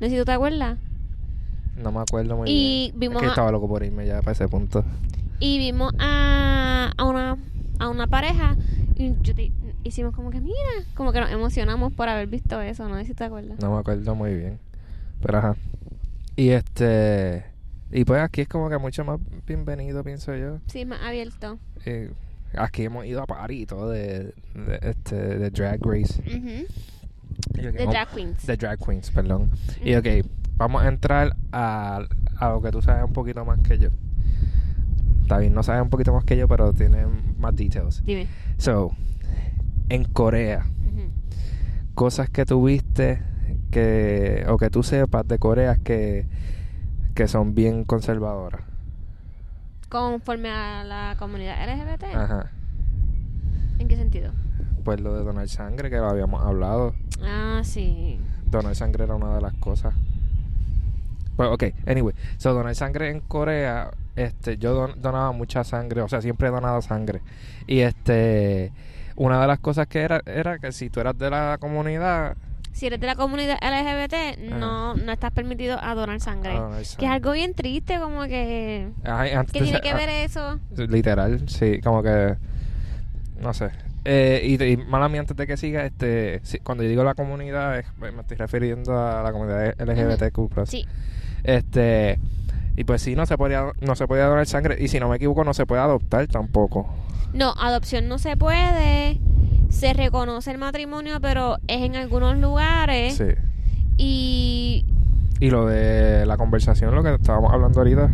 No 0.00 0.06
sé 0.06 0.10
si 0.10 0.16
tú 0.18 0.24
te 0.24 0.32
acuerdas. 0.32 0.78
no 1.76 1.92
me 1.92 2.00
acuerdo 2.00 2.36
muy 2.36 2.48
Y 2.50 2.90
bien 2.96 3.00
vimos 3.00 3.16
es 3.16 3.20
que 3.22 3.26
a- 3.26 3.30
estaba 3.30 3.50
loco 3.52 3.68
por 3.68 3.82
irme 3.84 4.06
ya 4.06 4.20
para 4.20 4.32
ese 4.32 4.48
punto 4.48 4.84
Y 5.40 5.58
vimos 5.58 5.92
a, 5.98 6.92
a 6.96 7.04
una 7.04 7.36
a 7.78 7.88
una 7.88 8.06
pareja 8.06 8.56
y 8.96 9.14
yo 9.22 9.34
te- 9.34 9.52
hicimos 9.84 10.14
como 10.14 10.30
que 10.30 10.40
mira, 10.40 10.56
como 10.94 11.12
que 11.12 11.20
nos 11.20 11.30
emocionamos 11.30 11.92
por 11.92 12.08
haber 12.08 12.26
visto 12.26 12.60
eso, 12.60 12.88
no 12.88 12.96
sé 12.96 13.04
si 13.06 13.14
te 13.14 13.24
acuerdas. 13.24 13.58
No 13.60 13.72
me 13.74 13.78
acuerdo 13.80 14.14
muy 14.14 14.34
bien. 14.34 14.58
Pero 15.22 15.38
ajá. 15.38 15.56
Y 16.36 16.50
este. 16.50 17.44
Y 17.90 18.04
pues 18.04 18.20
aquí 18.20 18.42
es 18.42 18.48
como 18.48 18.68
que 18.68 18.76
mucho 18.78 19.04
más 19.04 19.18
bienvenido, 19.46 20.04
pienso 20.04 20.34
yo. 20.36 20.58
Sí, 20.66 20.84
más 20.84 21.00
abierto. 21.02 21.58
Eh, 21.86 22.12
aquí 22.56 22.84
hemos 22.84 23.06
ido 23.06 23.22
a 23.22 23.26
party 23.26 23.62
y 23.62 23.66
todo 23.66 23.90
de, 23.90 24.34
de, 24.54 24.78
este, 24.82 25.16
de 25.16 25.50
Drag 25.50 25.80
Race. 25.84 26.20
Ok, 27.50 27.62
De 27.62 27.86
drag 27.86 28.08
queens. 28.14 28.46
de 28.46 28.56
Drag 28.56 28.78
Queens, 28.84 29.10
perdón. 29.10 29.50
Y 29.82 29.94
ok, 29.94 30.06
vamos 30.56 30.82
a 30.82 30.88
entrar 30.88 31.34
a, 31.52 32.00
a 32.38 32.48
lo 32.50 32.60
que 32.60 32.70
tú 32.70 32.82
sabes 32.82 33.04
un 33.04 33.12
poquito 33.12 33.44
más 33.44 33.58
que 33.60 33.78
yo. 33.78 33.88
Está 35.28 35.36
bien, 35.36 35.52
no 35.52 35.62
sabes 35.62 35.82
un 35.82 35.90
poquito 35.90 36.14
más 36.14 36.24
que 36.24 36.38
yo, 36.38 36.48
pero 36.48 36.72
tiene 36.72 37.04
más 37.38 37.54
details. 37.54 38.02
Dime. 38.02 38.26
So, 38.56 38.92
en 39.90 40.04
Corea, 40.04 40.64
cosas 41.94 42.30
que 42.30 42.46
tuviste 42.46 43.22
que 43.70 44.46
o 44.48 44.56
que 44.56 44.70
tú 44.70 44.82
sepas 44.82 45.28
de 45.28 45.38
Corea 45.38 45.76
que 45.76 46.24
que 47.14 47.28
son 47.28 47.54
bien 47.54 47.84
conservadoras. 47.84 48.62
Conforme 49.90 50.48
a 50.48 50.82
la 50.84 51.16
comunidad 51.18 51.62
LGBT. 51.62 52.04
Ajá. 52.14 52.50
¿En 53.78 53.86
qué 53.86 53.96
sentido? 53.96 54.32
Pues 54.82 54.98
lo 54.98 55.12
de 55.12 55.24
donar 55.24 55.46
sangre 55.50 55.90
que 55.90 55.96
lo 55.98 56.08
habíamos 56.08 56.42
hablado. 56.42 56.94
Ah, 57.22 57.60
sí. 57.64 58.18
Donar 58.46 58.74
sangre 58.74 59.04
era 59.04 59.14
una 59.14 59.34
de 59.34 59.42
las 59.42 59.52
cosas. 59.52 59.94
Pues 61.38 61.48
ok, 61.50 61.64
anyway, 61.86 62.14
so 62.36 62.52
donar 62.52 62.74
sangre 62.74 63.10
en 63.10 63.20
Corea, 63.20 63.92
este, 64.16 64.58
yo 64.58 64.74
don- 64.74 65.00
donaba 65.00 65.30
mucha 65.30 65.62
sangre, 65.62 66.00
o 66.02 66.08
sea, 66.08 66.20
siempre 66.20 66.48
he 66.48 66.50
donado 66.50 66.82
sangre. 66.82 67.20
Y 67.68 67.78
este, 67.78 68.72
una 69.14 69.40
de 69.40 69.46
las 69.46 69.60
cosas 69.60 69.86
que 69.86 70.00
era 70.00 70.20
era 70.26 70.58
que 70.58 70.72
si 70.72 70.90
tú 70.90 70.98
eras 70.98 71.16
de 71.16 71.30
la 71.30 71.56
comunidad, 71.60 72.36
Si 72.72 72.86
eres 72.86 72.98
de 73.00 73.06
la 73.06 73.14
comunidad 73.14 73.56
LGBT, 73.62 74.50
no, 74.58 74.94
no 74.94 75.12
estás 75.12 75.30
permitido 75.30 75.78
a 75.80 75.94
donar 75.94 76.18
sangre. 76.20 76.58
Que 76.98 77.04
es 77.06 77.10
algo 77.12 77.30
bien 77.30 77.54
triste, 77.54 78.00
como 78.00 78.22
que... 78.24 78.88
Ay, 79.04 79.30
antes 79.30 79.52
¿Qué 79.52 79.60
tiene 79.62 79.80
que 79.80 79.94
ver 79.94 80.08
eso? 80.08 80.58
Literal, 80.76 81.48
sí, 81.48 81.80
como 81.82 82.02
que. 82.02 82.34
No 83.40 83.54
sé. 83.54 83.70
Eh, 84.04 84.40
y, 84.44 84.62
y 84.64 84.76
mala 84.76 85.08
mía, 85.08 85.20
antes 85.20 85.36
de 85.36 85.46
que 85.46 85.56
siga, 85.56 85.84
este, 85.84 86.40
cuando 86.64 86.82
yo 86.82 86.88
digo 86.90 87.04
la 87.04 87.14
comunidad, 87.14 87.84
me 87.98 88.08
estoy 88.08 88.36
refiriendo 88.36 88.96
a 88.98 89.22
la 89.22 89.30
comunidad 89.32 89.74
LGBTQ. 89.80 90.66
Sí. 90.66 90.86
Este. 91.44 92.18
Y 92.76 92.84
pues 92.84 93.02
sí, 93.02 93.16
no 93.16 93.26
se 93.26 93.36
podía, 93.36 93.72
no 93.80 93.96
se 93.96 94.06
podía 94.06 94.26
donar 94.26 94.46
sangre. 94.46 94.76
Y 94.80 94.88
si 94.88 95.00
no 95.00 95.08
me 95.08 95.16
equivoco, 95.16 95.42
no 95.44 95.52
se 95.54 95.66
puede 95.66 95.82
adoptar 95.82 96.26
tampoco. 96.28 96.86
No, 97.32 97.52
adopción 97.58 98.08
no 98.08 98.18
se 98.18 98.36
puede, 98.36 99.20
se 99.68 99.92
reconoce 99.92 100.50
el 100.52 100.58
matrimonio, 100.58 101.20
pero 101.20 101.58
es 101.66 101.82
en 101.82 101.96
algunos 101.96 102.36
lugares. 102.38 103.16
Sí. 103.16 103.24
Y. 103.96 104.84
Y 105.40 105.50
lo 105.50 105.66
de 105.66 106.26
la 106.26 106.36
conversación, 106.36 106.94
lo 106.94 107.02
que 107.02 107.14
estábamos 107.14 107.52
hablando 107.52 107.78
ahorita, 107.80 108.10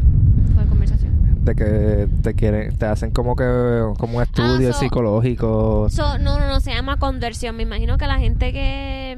¿Cuál 0.54 0.66
conversación? 0.68 1.14
de 1.44 1.54
que 1.54 2.08
te 2.22 2.34
quieren, 2.34 2.76
te 2.76 2.84
hacen 2.86 3.10
como 3.12 3.34
que 3.36 3.44
como 3.98 4.16
un 4.18 4.22
estudio 4.22 4.70
Ah, 4.70 4.72
so- 4.72 4.78
psicológico. 4.80 5.88
So, 5.90 6.18
no, 6.18 6.38
no, 6.38 6.46
no, 6.48 6.60
se 6.60 6.72
llama 6.74 6.98
conversión. 6.98 7.56
Me 7.56 7.62
imagino 7.62 7.96
que 7.98 8.06
la 8.06 8.18
gente 8.18 8.52
que 8.52 9.12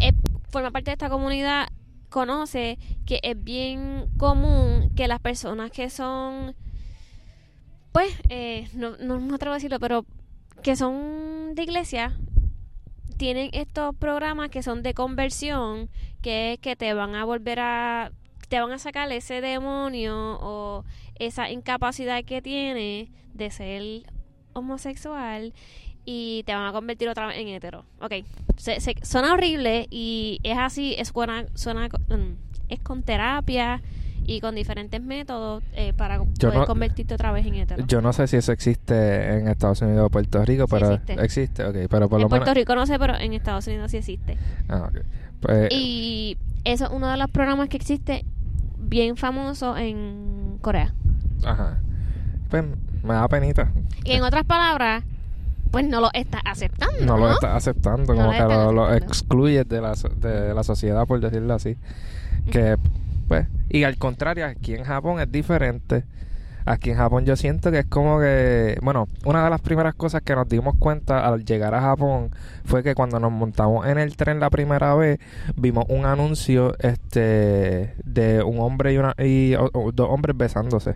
eh, 0.00 0.12
forma 0.50 0.70
parte 0.70 0.90
de 0.90 0.92
esta 0.92 1.08
comunidad 1.08 1.66
conoce 2.14 2.78
que 3.06 3.18
es 3.24 3.42
bien 3.42 4.08
común 4.18 4.92
que 4.94 5.08
las 5.08 5.18
personas 5.18 5.72
que 5.72 5.90
son, 5.90 6.54
pues, 7.90 8.14
eh, 8.28 8.68
no, 8.72 8.96
no 8.98 9.18
me 9.18 9.34
atrevo 9.34 9.50
a 9.50 9.56
decirlo, 9.56 9.80
pero 9.80 10.06
que 10.62 10.76
son 10.76 11.56
de 11.56 11.64
iglesia, 11.64 12.16
tienen 13.16 13.50
estos 13.52 13.96
programas 13.96 14.50
que 14.50 14.62
son 14.62 14.84
de 14.84 14.94
conversión, 14.94 15.90
que 16.22 16.52
es 16.52 16.60
que 16.60 16.76
te 16.76 16.94
van 16.94 17.16
a 17.16 17.24
volver 17.24 17.58
a, 17.58 18.12
te 18.48 18.60
van 18.60 18.70
a 18.70 18.78
sacar 18.78 19.10
ese 19.10 19.40
demonio 19.40 20.38
o 20.40 20.84
esa 21.18 21.50
incapacidad 21.50 22.22
que 22.22 22.40
tienes 22.40 23.08
de 23.32 23.50
ser 23.50 23.82
homosexual 24.52 25.52
y 26.04 26.42
te 26.44 26.54
van 26.54 26.66
a 26.66 26.72
convertir 26.72 27.08
otra 27.08 27.26
vez 27.26 27.38
en 27.38 27.48
hetero. 27.48 27.84
Ok, 28.00 28.12
se, 28.56 28.80
se- 28.80 28.96
suena 29.02 29.32
horrible 29.32 29.86
y 29.90 30.38
es 30.42 30.58
así, 30.58 30.94
es, 30.98 31.08
suena, 31.08 31.46
suena 31.54 31.88
mm, 31.88 32.34
es 32.68 32.80
con 32.80 33.02
terapia 33.02 33.80
y 34.26 34.40
con 34.40 34.54
diferentes 34.54 35.02
métodos 35.02 35.62
eh, 35.74 35.92
para 35.94 36.16
Yo 36.16 36.48
poder 36.48 36.54
no- 36.60 36.66
convertirte 36.66 37.14
otra 37.14 37.30
vez 37.32 37.44
en 37.46 37.54
hetero. 37.56 37.84
Yo 37.86 38.00
no 38.00 38.12
sé 38.12 38.26
si 38.26 38.36
eso 38.36 38.52
existe 38.52 39.36
en 39.38 39.48
Estados 39.48 39.82
Unidos 39.82 40.06
o 40.06 40.10
Puerto 40.10 40.42
Rico, 40.44 40.64
Sí 40.66 40.70
pero 40.70 41.00
existe. 41.22 41.64
ok, 41.64 41.76
pero 41.90 42.08
por 42.08 42.18
en 42.18 42.22
lo 42.22 42.28
Puerto 42.28 42.46
menos. 42.46 42.54
Rico 42.56 42.74
no 42.74 42.86
sé, 42.86 42.98
pero 42.98 43.16
en 43.16 43.32
Estados 43.34 43.66
Unidos 43.66 43.90
sí 43.90 43.98
existe. 43.98 44.38
Ah, 44.68 44.88
ok. 44.90 44.98
Pues, 45.40 45.68
Y 45.72 46.38
eso 46.64 46.84
es 46.86 46.90
uno 46.90 47.10
de 47.10 47.18
los 47.18 47.30
programas 47.30 47.68
que 47.68 47.76
existe 47.76 48.24
bien 48.78 49.16
famoso 49.16 49.76
en 49.76 50.58
Corea. 50.62 50.94
ajá. 51.44 51.78
Pues 52.48 52.64
me 53.02 53.14
da 53.14 53.28
penita. 53.28 53.72
Y 54.04 54.12
en 54.12 54.22
otras 54.22 54.44
palabras, 54.44 55.04
pues 55.74 55.86
no 55.88 56.00
lo 56.00 56.10
estás 56.12 56.40
aceptando. 56.44 57.00
No 57.00 57.16
No, 57.16 57.18
lo 57.18 57.32
estás 57.32 57.54
aceptando, 57.56 58.14
No 58.14 58.20
como 58.26 58.32
que 58.32 58.38
lo, 58.54 58.72
lo 58.72 58.92
excluyes 58.94 59.68
de 59.68 59.80
la, 59.80 59.94
de 60.16 60.54
la 60.54 60.62
sociedad, 60.62 61.06
por 61.06 61.20
decirlo 61.20 61.54
así. 61.54 61.76
Que, 62.50 62.76
pues, 63.28 63.46
y 63.68 63.84
al 63.84 63.96
contrario, 63.98 64.46
aquí 64.46 64.74
en 64.74 64.84
Japón 64.84 65.20
es 65.20 65.30
diferente. 65.30 66.04
Aquí 66.66 66.90
en 66.92 66.96
Japón 66.96 67.26
yo 67.26 67.36
siento 67.36 67.70
que 67.70 67.80
es 67.80 67.84
como 67.86 68.18
que, 68.20 68.78
bueno, 68.82 69.06
una 69.26 69.44
de 69.44 69.50
las 69.50 69.60
primeras 69.60 69.94
cosas 69.94 70.22
que 70.22 70.34
nos 70.34 70.48
dimos 70.48 70.74
cuenta 70.78 71.26
al 71.26 71.44
llegar 71.44 71.74
a 71.74 71.82
Japón 71.82 72.30
fue 72.64 72.82
que 72.82 72.94
cuando 72.94 73.20
nos 73.20 73.30
montamos 73.32 73.86
en 73.86 73.98
el 73.98 74.16
tren 74.16 74.40
la 74.40 74.48
primera 74.48 74.94
vez, 74.94 75.18
vimos 75.56 75.84
un 75.88 76.06
anuncio 76.06 76.74
este 76.78 77.94
de 78.04 78.42
un 78.42 78.60
hombre 78.60 78.94
y, 78.94 78.96
una, 78.96 79.14
y 79.18 79.54
o- 79.56 79.68
o 79.74 79.92
dos 79.92 80.08
hombres 80.08 80.36
besándose. 80.38 80.94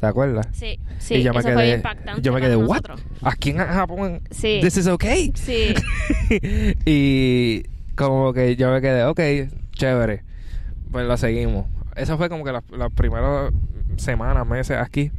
¿Te 0.00 0.06
acuerdas? 0.06 0.46
Sí, 0.52 0.78
sí, 0.98 1.14
y 1.16 1.22
yo 1.22 1.32
me 1.32 1.40
eso 1.40 1.48
fue 1.48 1.62
quedé, 1.62 1.76
impactante 1.76 2.20
yo 2.20 2.32
me 2.32 2.40
quedé, 2.40 2.56
¿what? 2.56 2.82
Aquí 3.22 3.50
en 3.50 3.58
Japón, 3.58 4.20
Sí, 4.30 4.58
this 4.60 4.76
is 4.76 4.86
okay. 4.86 5.32
sí. 5.34 5.74
y 6.84 7.62
como 7.94 8.34
que 8.34 8.56
yo 8.56 8.70
me 8.70 8.82
quedé, 8.82 9.04
ok, 9.04 9.20
chévere. 9.72 10.22
Pues 10.92 11.06
lo 11.06 11.16
seguimos. 11.16 11.66
Eso 11.94 12.18
fue 12.18 12.28
como 12.28 12.44
que 12.44 12.52
las, 12.52 12.62
las 12.70 12.92
primeras 12.92 13.52
semanas, 13.96 14.46
meses 14.46 14.76
aquí. 14.78 15.10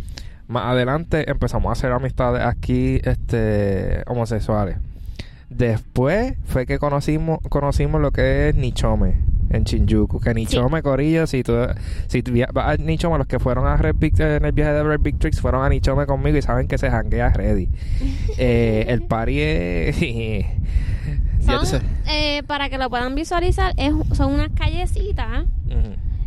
Más 0.47 0.65
adelante 0.65 1.29
empezamos 1.29 1.69
a 1.69 1.73
hacer 1.73 1.91
amistades 1.91 2.43
aquí, 2.43 3.01
este, 3.03 4.03
homosexuales. 4.05 4.77
Después 5.49 6.35
fue 6.45 6.65
que 6.67 6.77
conocimos, 6.77 7.39
conocimos 7.49 7.99
lo 7.99 8.11
que 8.11 8.49
es 8.49 8.55
Nichome 8.55 9.36
en 9.49 9.63
Shinjuku. 9.63 10.19
Que 10.19 10.33
Nichome, 10.33 10.81
Corillo, 10.81 11.27
si 11.27 11.43
tú, 11.43 11.53
si 12.07 12.23
tú 12.23 12.31
via- 12.31 12.49
vas 12.53 12.79
a 12.79 12.81
Nichome, 12.81 13.17
los 13.17 13.27
que 13.27 13.39
fueron 13.39 13.65
a 13.67 13.77
Red 13.77 13.95
Big, 13.97 14.19
en 14.19 14.43
el 14.45 14.51
viaje 14.51 14.71
de 14.73 14.83
Red 14.83 14.99
Big 15.01 15.17
Tricks 15.19 15.39
fueron 15.41 15.63
a 15.63 15.69
Nichome 15.69 16.05
conmigo 16.05 16.37
y 16.37 16.41
saben 16.41 16.67
que 16.67 16.77
se 16.77 16.89
janguea 16.89 17.29
ready. 17.29 17.69
Eh, 18.39 18.85
el 18.89 19.01
party 19.03 19.39
es... 19.41 19.95
Son, 21.39 21.81
eh, 22.07 22.43
para 22.45 22.69
que 22.69 22.77
lo 22.77 22.89
puedan 22.89 23.15
visualizar, 23.15 23.73
es, 23.77 23.93
son 24.13 24.33
unas 24.33 24.49
callecitas. 24.49 25.45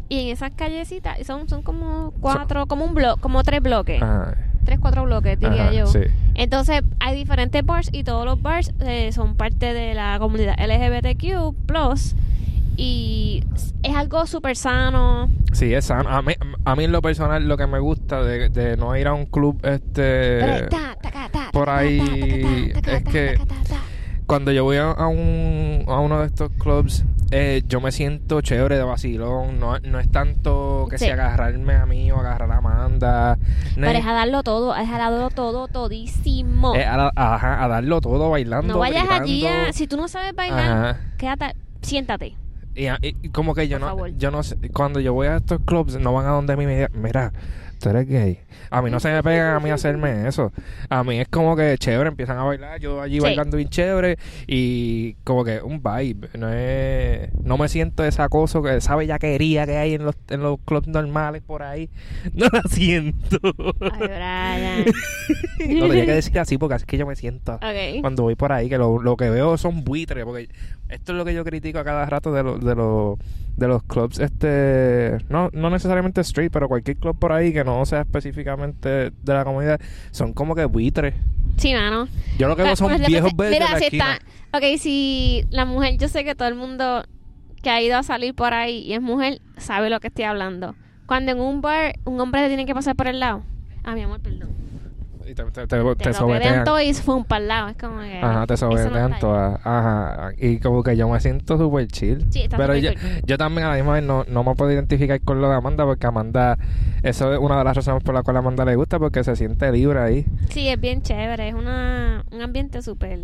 Y 0.09 0.23
en 0.23 0.29
esas 0.29 0.51
callecitas 0.53 1.19
son, 1.27 1.49
son 1.49 1.63
como 1.63 2.13
cuatro, 2.21 2.67
como 2.67 2.85
un 2.85 2.95
bloque, 2.95 3.21
como 3.21 3.43
tres 3.45 3.63
bloques. 3.63 4.03
Ajá. 4.03 4.35
Tres, 4.65 4.79
cuatro 4.81 5.05
bloques, 5.05 5.39
diría 5.39 5.65
Ajá, 5.69 5.73
yo. 5.73 5.87
sí. 5.87 6.01
Entonces, 6.35 6.83
hay 7.01 7.15
diferentes 7.17 7.65
bars 7.65 7.91
y 7.93 8.03
todos 8.03 8.25
los 8.25 8.41
bars 8.43 8.73
eh, 8.81 9.13
son 9.13 9.35
parte 9.37 9.73
de 9.73 9.95
la 9.95 10.17
comunidad 10.19 10.55
LGBTQ+. 10.59 11.55
Y 12.83 13.45
es 13.83 13.95
algo 13.95 14.27
súper 14.27 14.57
sano. 14.57 15.29
Sí, 15.53 15.75
es 15.75 15.85
sano. 15.85 16.09
A 16.09 16.23
mí, 16.23 16.33
a 16.65 16.75
mí 16.77 16.85
en 16.85 16.93
lo 16.93 17.03
personal 17.03 17.47
lo 17.47 17.59
que 17.59 17.67
me 17.67 17.79
gusta 17.79 18.23
de, 18.23 18.49
de 18.49 18.79
no 18.79 18.97
ir 18.97 19.07
a 19.07 19.13
un 19.13 19.27
club 19.27 19.61
este 19.67 20.67
por 21.53 21.69
ahí 21.69 22.73
es 22.87 23.05
que- 23.05 23.39
cuando 24.27 24.51
yo 24.53 24.63
voy 24.65 24.77
a, 24.79 24.93
a 24.93 25.09
un 25.09 25.85
a 25.89 25.99
uno 25.99 26.21
de 26.21 26.27
estos 26.27 26.51
clubs 26.53 27.05
eh, 27.33 27.63
yo 27.69 27.81
me 27.81 27.91
siento 27.93 28.41
chévere 28.41 28.77
de 28.77 28.85
vacilón 28.85 29.59
no, 29.59 29.79
no 29.81 29.99
es 29.99 30.09
tanto 30.11 30.87
que 30.89 30.99
Sí. 30.99 31.07
si 31.07 31.11
agarrarme 31.11 31.75
a 31.75 31.85
mí 31.85 32.11
o 32.13 32.17
agarrar 32.19 32.51
a 32.53 32.59
Amanda 32.59 33.37
no 33.77 33.87
Pero 33.89 33.99
es, 33.99 34.07
a 34.07 34.13
darlo 34.13 34.43
todo, 34.45 34.75
es 34.77 34.89
a 34.89 34.99
darlo 34.99 35.31
todo, 35.31 35.67
todísimo. 35.69 36.73
a, 36.75 36.97
la- 36.97 37.13
ajá, 37.17 37.63
a 37.65 37.69
darlo 37.69 38.01
todo 38.01 38.31
bailando 38.31 38.73
no 38.75 38.79
vayas 38.81 39.11
allí 39.11 39.45
a, 39.47 39.73
si 39.73 39.87
tú 39.89 39.97
no 39.97 40.07
sabes 40.09 40.33
bailar, 40.35 40.61
Ajá. 40.91 41.01
quédate, 41.19 41.57
siéntate. 41.83 42.37
Y, 42.75 42.87
a- 42.87 42.99
y- 43.03 43.17
y 43.23 43.29
como 43.31 43.55
que 43.55 43.69
yo 43.69 43.79
Por 43.79 43.81
no, 43.81 43.87
favor. 43.97 44.11
yo 44.17 44.31
no 44.31 44.43
sé, 44.43 44.57
cuando 44.73 45.01
yo 45.01 45.13
voy 45.13 45.27
a 45.27 45.37
estos 45.37 45.61
clubs, 45.65 45.99
no 45.99 46.13
van 46.13 46.27
a 46.27 46.31
donde 46.31 46.57
mí 46.57 46.67
me 46.67 46.75
digan, 46.75 46.93
mira, 46.95 47.33
tú 47.81 47.89
eres 47.89 48.07
gay. 48.07 48.39
A 48.71 48.83
mí 48.83 48.91
no 48.91 49.01
se 49.01 49.11
me 49.11 49.23
pegan 49.23 49.57
a 49.57 49.61
mí 49.61 49.71
hacerme 49.71 50.29
eso. 50.29 50.53
A 50.89 51.03
mí 51.03 51.19
es 51.19 51.29
como 51.29 51.57
que 51.57 51.77
chévere, 51.79 52.09
empiezan 52.09 52.39
a 52.39 52.45
bailar, 52.45 52.79
yo 52.79 53.01
allí 53.01 53.15
Sí. 53.17 53.21
bailando 53.21 53.57
bien 53.57 53.69
chévere 53.69 54.19
y 54.47 55.15
como 55.25 55.45
que 55.45 55.61
un 55.61 55.83
vibe. 55.83 56.29
No 56.39 56.53
es, 56.53 57.31
no 57.43 57.59
me 57.59 57.69
siento 57.69 58.05
ese 58.05 58.23
acoso, 58.23 58.63
que 58.63 58.77
esa 58.77 58.95
bellaquería 58.97 59.67
que 59.67 59.77
hay 59.77 59.95
en 59.95 60.05
los, 60.05 60.15
en 60.29 60.41
los 60.43 60.59
clubs 60.65 60.87
normales 60.87 61.43
por 61.43 61.63
ahí. 61.63 61.91
No 62.35 62.47
la 62.53 62.63
siento. 62.69 63.39
Ay, 63.81 63.99
Brian. 63.99 64.85
lo 65.81 65.89
tenía 65.89 66.07
que 66.07 66.15
decir 66.15 66.39
así 66.39 66.59
porque 66.59 66.75
así 66.75 66.83
es 66.83 66.87
que 66.87 66.99
yo 66.99 67.07
me 67.07 67.17
siento 67.17 67.55
ok. 67.55 68.01
cuando 68.01 68.23
voy 68.23 68.35
por 68.35 68.53
ahí, 68.53 68.69
que 68.69 68.79
lo, 68.79 69.01
lo 69.01 69.17
que 69.17 69.31
veo 69.31 69.57
son 69.59 69.85
buitres, 69.85 70.25
porque 70.25 70.49
esto 70.89 71.13
es 71.13 71.19
lo 71.19 71.25
que 71.25 71.35
yo 71.35 71.45
critico 71.45 71.79
a 71.79 71.85
cada 71.85 72.07
rato 72.07 72.33
de, 72.33 72.43
los 72.43 72.61
de, 72.65 72.75
los 72.75 73.19
de 73.61 73.69
los 73.69 73.83
clubs, 73.85 74.19
este, 74.19 75.19
no, 75.29 75.51
no 75.53 75.69
necesariamente 75.71 76.23
street, 76.23 76.51
pero 76.51 76.67
cualquier 76.67 76.97
club 76.97 77.17
por 77.19 77.31
ahí 77.31 77.53
que 77.53 77.63
no 77.63 77.85
sea 77.85 78.01
específicamente 78.01 78.89
de 78.89 79.13
la 79.35 79.45
comunidad, 79.45 79.79
son 80.11 80.33
como 80.33 80.55
que 80.55 80.65
buitres. 80.65 81.15
Sí, 81.59 81.75
mano. 81.75 82.09
Yo 82.39 82.49
lo 82.49 82.57
que 82.57 82.63
veo 82.63 82.75
son 82.75 82.89
Pues, 82.89 83.07
viejos 83.07 83.37
verdes 83.37 83.59
Mira, 83.61 83.67
de 83.67 83.73
la 83.73 83.79
si 83.79 83.85
esquina. 83.85 84.15
está. 84.15 84.59
Ok, 84.59 84.65
si 84.79 85.45
la 85.51 85.67
mujer, 85.67 85.99
yo 85.99 86.09
sé 86.09 86.25
que 86.25 86.35
todo 86.35 86.49
el 86.49 86.55
mundo 86.55 87.05
que 87.63 87.69
ha 87.69 87.83
ido 87.83 87.99
a 87.99 88.03
salir 88.03 88.35
por 88.35 88.55
ahí 88.55 88.79
y 88.79 88.95
es 88.95 89.03
mujer 89.03 89.43
sabe 89.59 89.91
lo 89.91 90.01
que 90.01 90.09
estoy 90.09 90.25
hablando. 90.25 90.75
Cuando 91.05 91.33
en 91.33 91.41
un 91.41 91.61
bar 91.61 91.97
un 92.05 92.19
hombre 92.19 92.41
te 92.41 92.49
tiene 92.49 92.65
que 92.65 92.75
pasar 92.75 92.97
por 92.97 93.09
el 93.09 93.21
lado. 93.21 93.43
Ah, 93.85 93.95
mi 93.95 94.01
amor, 94.03 94.21
perdón. 94.21 94.49
Y 95.31 95.35
te, 95.35 95.45
te, 95.45 95.67
te, 95.69 95.95
Te, 95.95 96.13
sobetean. 96.13 96.65
todo 96.65 96.81
y 96.81 96.93
fue 96.93 97.15
un 97.15 97.25
lado. 97.47 97.69
Es 97.69 97.77
como 97.77 98.01
que. 98.01 98.19
Ajá, 98.19 98.47
te 98.49 98.55
no 98.55 98.57
sobetean 98.57 99.19
todas. 99.21 99.61
Ajá. 99.65 100.33
Y 100.39 100.59
como 100.59 100.83
que 100.83 100.97
yo 100.97 101.09
me 101.09 101.21
siento 101.21 101.57
súper 101.57 101.87
chill. 101.87 102.27
Sí, 102.33 102.43
está 102.43 102.57
Pero 102.57 102.75
yo, 102.75 102.91
cool. 102.95 103.23
yo 103.25 103.39
también 103.39 103.67
a 103.69 103.71
la 103.71 103.77
misma 103.77 103.93
vez 103.93 104.03
no, 104.03 104.25
no 104.25 104.43
me 104.43 104.55
puedo 104.57 104.73
identificar 104.73 105.21
con 105.21 105.41
lo 105.41 105.49
de 105.49 105.55
Amanda 105.55 105.85
porque 105.85 106.05
Amanda, 106.05 106.59
eso 107.05 107.33
es 107.33 107.39
una 107.39 107.59
de 107.59 107.65
las 107.65 107.77
razones 107.77 108.03
por 108.03 108.13
las 108.13 108.25
cuales 108.25 108.39
a 108.39 108.41
Amanda 108.41 108.65
le 108.65 108.75
gusta 108.75 108.99
porque 108.99 109.23
se 109.23 109.37
siente 109.37 109.71
libre 109.71 110.01
ahí. 110.01 110.27
Sí, 110.49 110.69
es 110.69 110.81
bien 110.81 111.03
chévere. 111.03 111.49
Es 111.49 111.55
una, 111.55 112.25
un 112.33 112.43
ambiente 112.43 112.83
súper, 112.83 113.21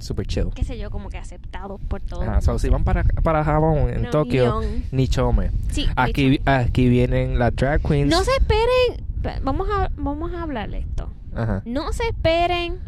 Súper 0.00 0.26
chill. 0.26 0.50
qué 0.54 0.64
sé 0.64 0.76
yo, 0.76 0.90
como 0.90 1.08
que 1.08 1.16
aceptado 1.16 1.78
por 1.78 2.02
todos. 2.02 2.24
Ajá, 2.28 2.42
so, 2.42 2.58
si 2.58 2.68
van 2.68 2.84
para, 2.84 3.04
para 3.22 3.42
Japón, 3.42 3.88
en 3.88 4.02
No, 4.02 4.10
Tokio. 4.10 4.60
Nichome. 4.90 5.50
Sí, 5.70 5.86
Aquí, 5.96 6.40
aquí 6.44 6.90
vienen 6.90 7.38
las 7.38 7.56
drag 7.56 7.80
queens. 7.80 8.10
No 8.10 8.22
se 8.22 8.32
esperen. 8.32 9.06
Vamos 9.44 9.68
a, 9.70 9.88
vamos 9.96 10.32
a 10.34 10.42
hablar 10.42 10.68
de 10.68 10.80
esto. 10.80 11.08
Ajá. 11.34 11.62
No 11.64 11.92
se 11.92 12.04
esperen 12.08 12.78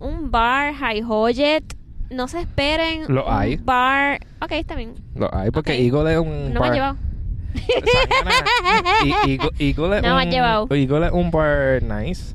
un 0.00 0.30
bar 0.30 0.74
high 0.74 1.02
Hoyet. 1.06 1.64
No 2.10 2.26
se 2.28 2.40
esperen 2.40 3.04
Lo 3.08 3.26
un 3.26 3.32
hay. 3.32 3.56
bar. 3.56 4.20
Ok, 4.40 4.52
está 4.52 4.74
bien. 4.74 4.94
Lo 5.14 5.32
hay 5.34 5.50
porque 5.50 5.72
Ok. 5.72 5.78
Eagle 5.80 6.12
es 6.14 6.18
un 6.18 6.54
No 6.54 6.60
me 6.60 6.68
bar. 6.68 6.72
llevado. 6.74 6.96
Eagle, 9.26 9.50
Eagle 9.58 9.96
es 9.98 10.02
No 10.02 10.16
me 10.16 10.24
un, 10.24 10.30
llevado. 10.30 10.66
Eagle 10.70 11.06
es 11.06 11.12
un 11.12 11.30
bar 11.30 11.82
nice. 11.82 12.34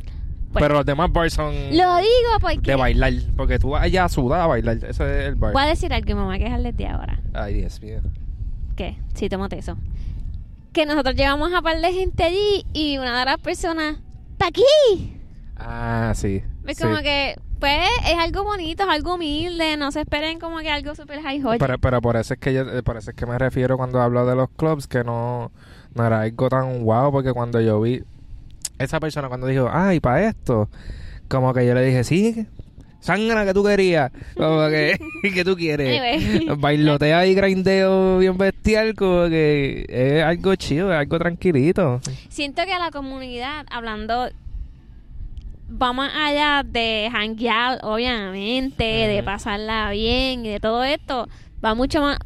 Pues, 0.51 0.61
pero 0.61 0.75
los 0.75 0.85
demás 0.85 1.11
bars 1.11 1.33
son 1.33 1.53
Lo 1.71 1.97
digo 1.97 2.37
porque. 2.39 2.59
de 2.61 2.75
bailar. 2.75 3.13
Porque 3.35 3.57
tú 3.57 3.71
vas 3.71 3.83
allá 3.83 4.05
a 4.05 4.09
sudar 4.09 4.41
a 4.41 4.47
bailar. 4.47 4.77
Ese 4.77 4.89
es 4.89 5.27
el 5.29 5.35
bar. 5.35 5.53
Voy 5.53 5.63
a 5.63 5.65
decir 5.67 5.91
algo 5.93 6.11
y 6.11 6.13
me 6.13 6.23
voy 6.23 6.35
a 6.35 6.39
quejar 6.39 6.61
desde 6.61 6.87
ahora. 6.87 7.19
Ay, 7.33 7.55
Dios 7.55 7.81
mío. 7.81 8.01
¿Qué? 8.75 8.97
Sí, 9.15 9.29
tómate 9.29 9.57
eso. 9.57 9.77
Que 10.73 10.85
nosotros 10.85 11.15
llevamos 11.15 11.51
a 11.53 11.61
par 11.63 11.79
de 11.79 11.91
gente 11.93 12.23
allí 12.23 12.65
y 12.73 12.97
una 12.99 13.17
de 13.19 13.25
las 13.25 13.39
personas. 13.39 13.97
¡Está 14.33 14.47
aquí! 14.47 15.17
Ah, 15.57 16.13
sí. 16.15 16.43
Es 16.65 16.77
sí. 16.77 16.83
como 16.83 16.97
que. 16.97 17.35
pues 17.59 17.79
es 18.07 18.17
algo 18.17 18.43
bonito, 18.43 18.83
es 18.83 18.89
algo 18.89 19.15
humilde, 19.15 19.77
no 19.77 19.91
se 19.91 20.01
esperen 20.01 20.39
como 20.39 20.59
que 20.59 20.69
algo 20.69 20.95
super 20.95 21.21
high 21.21 21.41
joy. 21.41 21.57
Pero, 21.59 21.77
pero 21.77 22.01
por 22.01 22.15
eso 22.17 22.33
es 22.33 22.39
que 22.39 22.53
yo, 22.53 22.61
eh, 22.61 22.83
por 22.83 22.97
eso 22.97 23.11
es 23.11 23.15
que 23.15 23.25
me 23.25 23.37
refiero 23.37 23.77
cuando 23.77 24.01
hablo 24.01 24.25
de 24.25 24.35
los 24.35 24.49
clubs 24.49 24.87
que 24.87 25.03
no, 25.03 25.51
no 25.93 26.05
era 26.05 26.21
algo 26.21 26.49
tan 26.49 26.83
wow 26.83 27.11
porque 27.11 27.33
cuando 27.33 27.61
yo 27.61 27.79
vi 27.81 28.03
esa 28.79 28.99
persona 28.99 29.27
cuando 29.27 29.47
dijo, 29.47 29.69
ay, 29.71 29.99
para 29.99 30.27
esto, 30.27 30.69
como 31.27 31.53
que 31.53 31.65
yo 31.65 31.73
le 31.73 31.85
dije, 31.85 32.03
sí, 32.03 32.47
sangra 32.99 33.45
que 33.45 33.53
tú 33.53 33.63
querías, 33.63 34.11
como 34.35 34.67
que, 34.69 34.97
que 35.33 35.43
tú 35.43 35.55
quieres. 35.55 36.01
Anyway. 36.01 36.47
Bailotea 36.57 37.25
y 37.27 37.35
grindeo 37.35 38.19
bien 38.19 38.37
bestial, 38.37 38.95
como 38.95 39.27
que 39.29 39.85
es 39.89 40.23
algo 40.23 40.55
chido, 40.55 40.91
es 40.91 40.99
algo 40.99 41.19
tranquilito. 41.19 42.01
Siento 42.29 42.63
que 42.63 42.77
la 42.77 42.91
comunidad, 42.91 43.65
hablando, 43.69 44.29
va 45.81 45.93
más 45.93 46.11
allá 46.15 46.63
de 46.63 47.09
hanguear, 47.11 47.79
obviamente, 47.83 48.83
de 48.83 49.23
pasarla 49.23 49.89
bien 49.91 50.45
y 50.45 50.49
de 50.49 50.59
todo 50.59 50.83
esto, 50.83 51.27
va 51.63 51.73
mucho 51.75 52.01
más, 52.01 52.17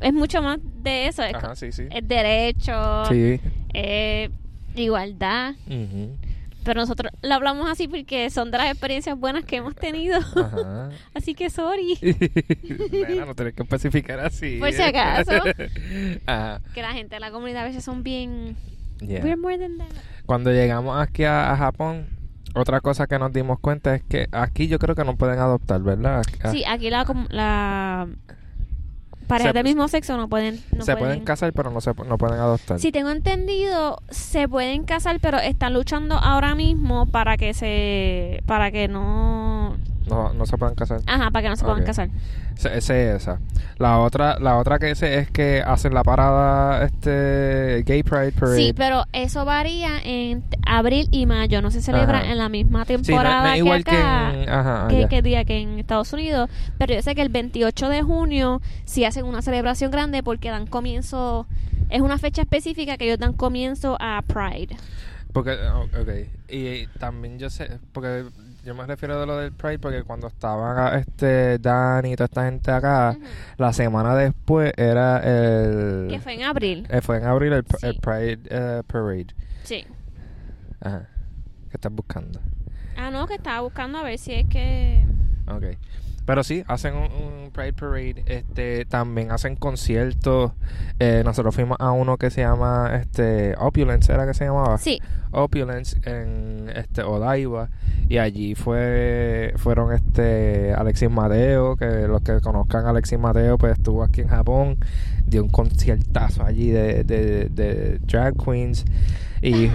es 0.00 0.12
mucho 0.12 0.42
más 0.42 0.58
de 0.82 1.06
eso, 1.08 1.22
es, 1.22 1.34
Ajá, 1.34 1.54
sí, 1.56 1.72
sí. 1.72 1.84
es 1.90 2.06
derecho, 2.08 3.04
Sí. 3.06 3.40
es 3.74 4.30
igualdad. 4.74 5.54
Pero 6.64 6.80
nosotros 6.80 7.12
lo 7.22 7.32
hablamos 7.34 7.70
así 7.70 7.86
porque 7.86 8.28
son 8.28 8.50
de 8.50 8.58
las 8.58 8.70
experiencias 8.72 9.16
buenas 9.16 9.44
que 9.44 9.56
hemos 9.56 9.76
tenido. 9.76 10.18
Ajá. 10.18 10.88
Así 11.14 11.32
que 11.34 11.48
sorry. 11.48 11.96
No 13.24 13.34
tienes 13.36 13.54
que 13.54 13.62
especificar 13.62 14.18
así. 14.18 14.58
Por 14.58 14.72
si 14.72 14.82
acaso. 14.82 15.30
Ajá. 16.26 16.60
Que 16.74 16.82
la 16.82 16.92
gente 16.92 17.14
de 17.14 17.20
la 17.20 17.30
comunidad 17.30 17.62
a 17.62 17.66
veces 17.66 17.84
son 17.84 18.02
bien... 18.02 18.56
Yeah. 19.00 19.22
We're 19.22 19.36
more 19.36 19.56
than 19.58 19.78
that. 19.78 19.86
Cuando 20.24 20.50
llegamos 20.50 21.00
aquí 21.00 21.22
a, 21.22 21.52
a 21.52 21.56
Japón, 21.56 22.06
otra 22.56 22.80
cosa 22.80 23.06
que 23.06 23.18
nos 23.18 23.32
dimos 23.32 23.58
cuenta 23.60 23.94
es 23.94 24.02
que 24.02 24.28
aquí 24.32 24.68
yo 24.68 24.78
creo 24.78 24.94
que 24.94 25.04
no 25.04 25.16
pueden 25.16 25.38
adoptar, 25.38 25.82
¿verdad? 25.82 26.22
Ah, 26.42 26.50
Sí, 26.50 26.64
aquí 26.66 26.90
la, 26.90 27.04
la 27.30 28.08
parejas 29.26 29.54
del 29.54 29.64
mismo 29.64 29.88
sexo 29.88 30.16
no 30.16 30.28
pueden... 30.28 30.60
No 30.72 30.84
se 30.84 30.96
pueden 30.96 31.24
casar, 31.24 31.52
pero 31.52 31.70
no 31.70 31.80
se 31.80 31.92
no 31.94 32.18
pueden 32.18 32.38
adoptar. 32.38 32.78
Si 32.78 32.92
tengo 32.92 33.10
entendido, 33.10 34.00
se 34.10 34.48
pueden 34.48 34.84
casar, 34.84 35.18
pero 35.20 35.38
están 35.38 35.74
luchando 35.74 36.16
ahora 36.16 36.54
mismo 36.54 37.06
para 37.06 37.36
que 37.36 37.54
se... 37.54 38.42
Para 38.46 38.70
que 38.70 38.88
no... 38.88 39.55
No, 40.06 40.32
no 40.32 40.46
se 40.46 40.56
pueden 40.56 40.74
casar. 40.74 41.00
Ajá, 41.06 41.30
para 41.30 41.42
que 41.42 41.48
no 41.48 41.56
se 41.56 41.64
puedan 41.64 41.84
casar. 41.84 42.08
Ese 42.56 42.76
ese 42.78 43.10
es 43.10 43.22
esa. 43.22 43.40
La 43.78 43.98
otra, 43.98 44.38
la 44.38 44.56
otra 44.56 44.78
que 44.78 44.94
sé 44.94 45.18
es 45.18 45.30
que 45.30 45.62
hacen 45.66 45.92
la 45.92 46.02
parada 46.02 46.84
este 46.86 47.82
Gay 47.84 48.02
Pride 48.02 48.32
Parade. 48.32 48.56
Sí, 48.56 48.72
pero 48.74 49.04
eso 49.12 49.44
varía 49.44 49.98
en 50.04 50.42
abril 50.66 51.08
y 51.10 51.26
mayo. 51.26 51.60
No 51.60 51.70
se 51.70 51.82
celebra 51.82 52.18
Ajá. 52.20 52.30
en 52.32 52.38
la 52.38 52.48
misma 52.48 52.84
Sí, 52.84 52.92
no- 52.94 53.02
temporada 53.02 53.56
no 53.56 53.64
que 53.64 53.72
acá. 53.72 54.32
en, 54.34 54.48
ajá, 54.48 54.88
que, 54.88 55.08
que 55.08 55.22
día 55.22 55.44
que 55.44 55.58
en 55.60 55.78
Estados 55.78 56.12
Unidos, 56.12 56.48
pero 56.78 56.94
yo 56.94 57.02
sé 57.02 57.14
que 57.14 57.22
el 57.22 57.28
28 57.28 57.88
de 57.88 58.02
junio 58.02 58.62
sí 58.84 59.04
hacen 59.04 59.24
una 59.26 59.42
celebración 59.42 59.90
grande 59.90 60.22
porque 60.22 60.50
dan 60.50 60.66
comienzo, 60.66 61.46
es 61.90 62.00
una 62.00 62.16
fecha 62.18 62.42
específica 62.42 62.96
que 62.96 63.06
ellos 63.06 63.18
dan 63.18 63.32
comienzo 63.32 63.96
a 64.00 64.22
Pride. 64.26 64.76
Porque, 65.32 65.50
ok. 65.52 66.30
Y, 66.48 66.86
también 66.98 67.38
yo 67.38 67.50
sé, 67.50 67.78
porque 67.92 68.24
yo 68.66 68.74
me 68.74 68.84
refiero 68.84 69.18
de 69.20 69.26
lo 69.26 69.36
del 69.38 69.52
Pride, 69.52 69.78
porque 69.78 70.02
cuando 70.02 70.26
estaban 70.26 70.98
este 70.98 71.58
Dani 71.58 72.12
y 72.12 72.16
toda 72.16 72.24
esta 72.26 72.44
gente 72.44 72.70
acá, 72.72 73.16
la 73.56 73.72
semana 73.72 74.14
después 74.16 74.72
era 74.76 75.18
el... 75.18 76.08
Que 76.10 76.18
fue 76.20 76.34
en 76.34 76.42
abril. 76.42 76.86
eh, 76.90 77.00
fue 77.00 77.18
en 77.18 77.24
abril 77.24 77.52
el, 77.52 77.64
pr- 77.64 77.78
Sí. 77.78 77.86
el 77.86 77.96
Pride 78.00 78.40
eh, 78.50 78.82
Parade. 78.86 79.26
Sí. 79.62 79.86
Ajá. 80.80 81.08
¿Qué 81.70 81.76
estás 81.76 81.92
buscando? 81.92 82.40
Ah, 82.96 83.10
no, 83.10 83.26
que 83.26 83.34
estaba 83.34 83.60
buscando 83.60 83.98
a 83.98 84.02
ver 84.02 84.18
si 84.18 84.32
es 84.32 84.46
que... 84.48 85.04
Ok. 85.48 85.64
Pero 86.26 86.44
sí, 86.44 86.64
hacen 86.66 86.94
un, 86.94 87.04
un 87.12 87.50
Pride 87.52 87.72
Parade. 87.72 88.24
Este, 88.26 88.84
también 88.84 89.30
hacen 89.30 89.56
conciertos. 89.56 90.52
Eh, 90.98 91.22
nosotros 91.24 91.54
fuimos 91.54 91.76
a 91.80 91.92
uno 91.92 92.18
que 92.18 92.30
se 92.30 92.40
llama 92.42 92.90
este 93.00 93.54
Opulence, 93.58 94.12
¿era 94.12 94.26
que 94.26 94.34
se 94.34 94.44
llamaba? 94.44 94.76
Sí, 94.78 95.00
Opulence 95.30 95.98
en 96.04 96.70
este 96.74 97.02
Odaiba 97.02 97.68
y 98.08 98.18
allí 98.18 98.54
fue 98.54 99.52
fueron 99.56 99.92
este 99.92 100.72
Alexis 100.72 101.10
Mateo 101.10 101.76
que 101.76 102.06
los 102.08 102.22
que 102.22 102.40
conozcan 102.40 102.86
a 102.86 102.90
Alexis 102.90 103.18
Mateo 103.18 103.58
pues 103.58 103.72
estuvo 103.72 104.02
aquí 104.02 104.22
en 104.22 104.28
Japón 104.28 104.78
dio 105.26 105.42
un 105.42 105.50
conciertazo 105.50 106.44
allí 106.44 106.70
de, 106.70 107.04
de, 107.04 107.48
de 107.50 107.98
drag 107.98 108.34
queens 108.42 108.84
y 109.42 109.70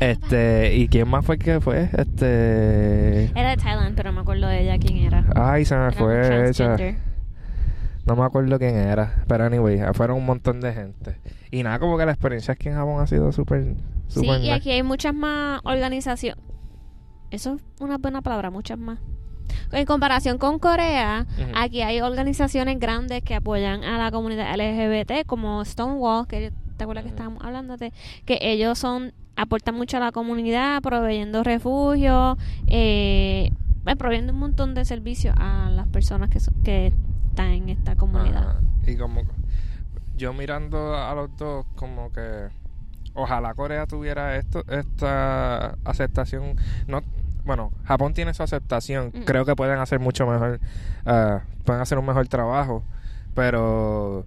este 0.00 0.74
y 0.76 0.88
quién 0.88 1.08
más 1.08 1.24
fue 1.24 1.38
que 1.38 1.60
fue 1.60 1.88
este 1.96 3.24
Era 3.38 3.50
de 3.50 3.56
Thailand, 3.56 3.96
pero 3.96 4.10
no 4.10 4.16
me 4.16 4.20
acuerdo 4.22 4.46
de 4.48 4.62
ella 4.62 4.78
quién 4.78 4.98
era. 4.98 5.24
ay 5.34 5.64
se 5.64 5.74
me 5.76 5.82
Era 5.88 5.92
fue 5.92 6.96
no 8.06 8.14
me 8.14 8.24
acuerdo 8.24 8.58
quién 8.58 8.76
era 8.76 9.24
pero 9.26 9.44
anyway 9.44 9.80
fueron 9.94 10.18
un 10.18 10.26
montón 10.26 10.60
de 10.60 10.72
gente 10.72 11.18
y 11.50 11.62
nada 11.62 11.78
como 11.78 11.98
que 11.98 12.06
la 12.06 12.12
experiencia 12.12 12.52
aquí 12.54 12.68
en 12.68 12.74
Japón 12.76 13.00
ha 13.02 13.06
sido 13.06 13.32
súper 13.32 13.74
Sí, 14.08 14.20
súper 14.20 14.36
y 14.36 14.42
nice. 14.42 14.52
aquí 14.52 14.70
hay 14.70 14.84
muchas 14.84 15.12
más 15.12 15.60
organizaciones. 15.64 16.40
Eso 17.32 17.54
es 17.56 17.62
una 17.80 17.98
buena 17.98 18.22
palabra, 18.22 18.50
muchas 18.50 18.78
más. 18.78 19.00
En 19.72 19.84
comparación 19.84 20.38
con 20.38 20.60
Corea, 20.60 21.26
aquí 21.56 21.82
hay 21.82 22.00
organizaciones 22.00 22.78
grandes 22.78 23.22
que 23.24 23.34
apoyan 23.34 23.82
a 23.82 23.98
la 23.98 24.12
comunidad 24.12 24.54
LGBT, 24.54 25.26
como 25.26 25.64
Stonewall, 25.64 26.28
que 26.28 26.52
te 26.76 26.84
acuerdas 26.84 27.04
que 27.04 27.10
estábamos 27.10 27.42
hablando 27.44 27.76
de, 27.76 27.92
que 28.24 28.38
ellos 28.40 28.78
son 28.78 29.12
aportan 29.36 29.74
mucho 29.74 29.98
a 29.98 30.00
la 30.00 30.12
comunidad, 30.12 30.80
proveyendo 30.82 31.44
refugio, 31.44 32.38
eh, 32.66 33.52
eh, 33.86 33.96
proveyendo 33.96 34.32
un 34.32 34.38
montón 34.38 34.74
de 34.74 34.84
servicios 34.84 35.34
a 35.38 35.70
las 35.70 35.86
personas 35.88 36.30
que, 36.30 36.40
que 36.64 36.92
están 37.28 37.50
en 37.50 37.68
esta 37.68 37.96
comunidad. 37.96 38.60
Y 38.86 38.96
como 38.96 39.22
yo 40.16 40.32
mirando 40.32 40.96
a 40.96 41.14
los 41.14 41.36
dos, 41.36 41.66
como 41.76 42.10
que 42.10 42.48
ojalá 43.14 43.54
Corea 43.54 43.86
tuviera 43.86 44.36
esto, 44.36 44.64
esta 44.68 45.76
aceptación. 45.84 46.56
No, 46.86 47.02
bueno, 47.44 47.72
Japón 47.84 48.14
tiene 48.14 48.32
su 48.34 48.42
aceptación. 48.42 49.12
Mm. 49.14 49.24
Creo 49.24 49.44
que 49.44 49.54
pueden 49.54 49.78
hacer 49.78 50.00
mucho 50.00 50.26
mejor, 50.26 50.60
ah, 51.04 51.42
pueden 51.64 51.82
hacer 51.82 51.98
un 51.98 52.06
mejor 52.06 52.26
trabajo, 52.28 52.82
pero 53.34 54.24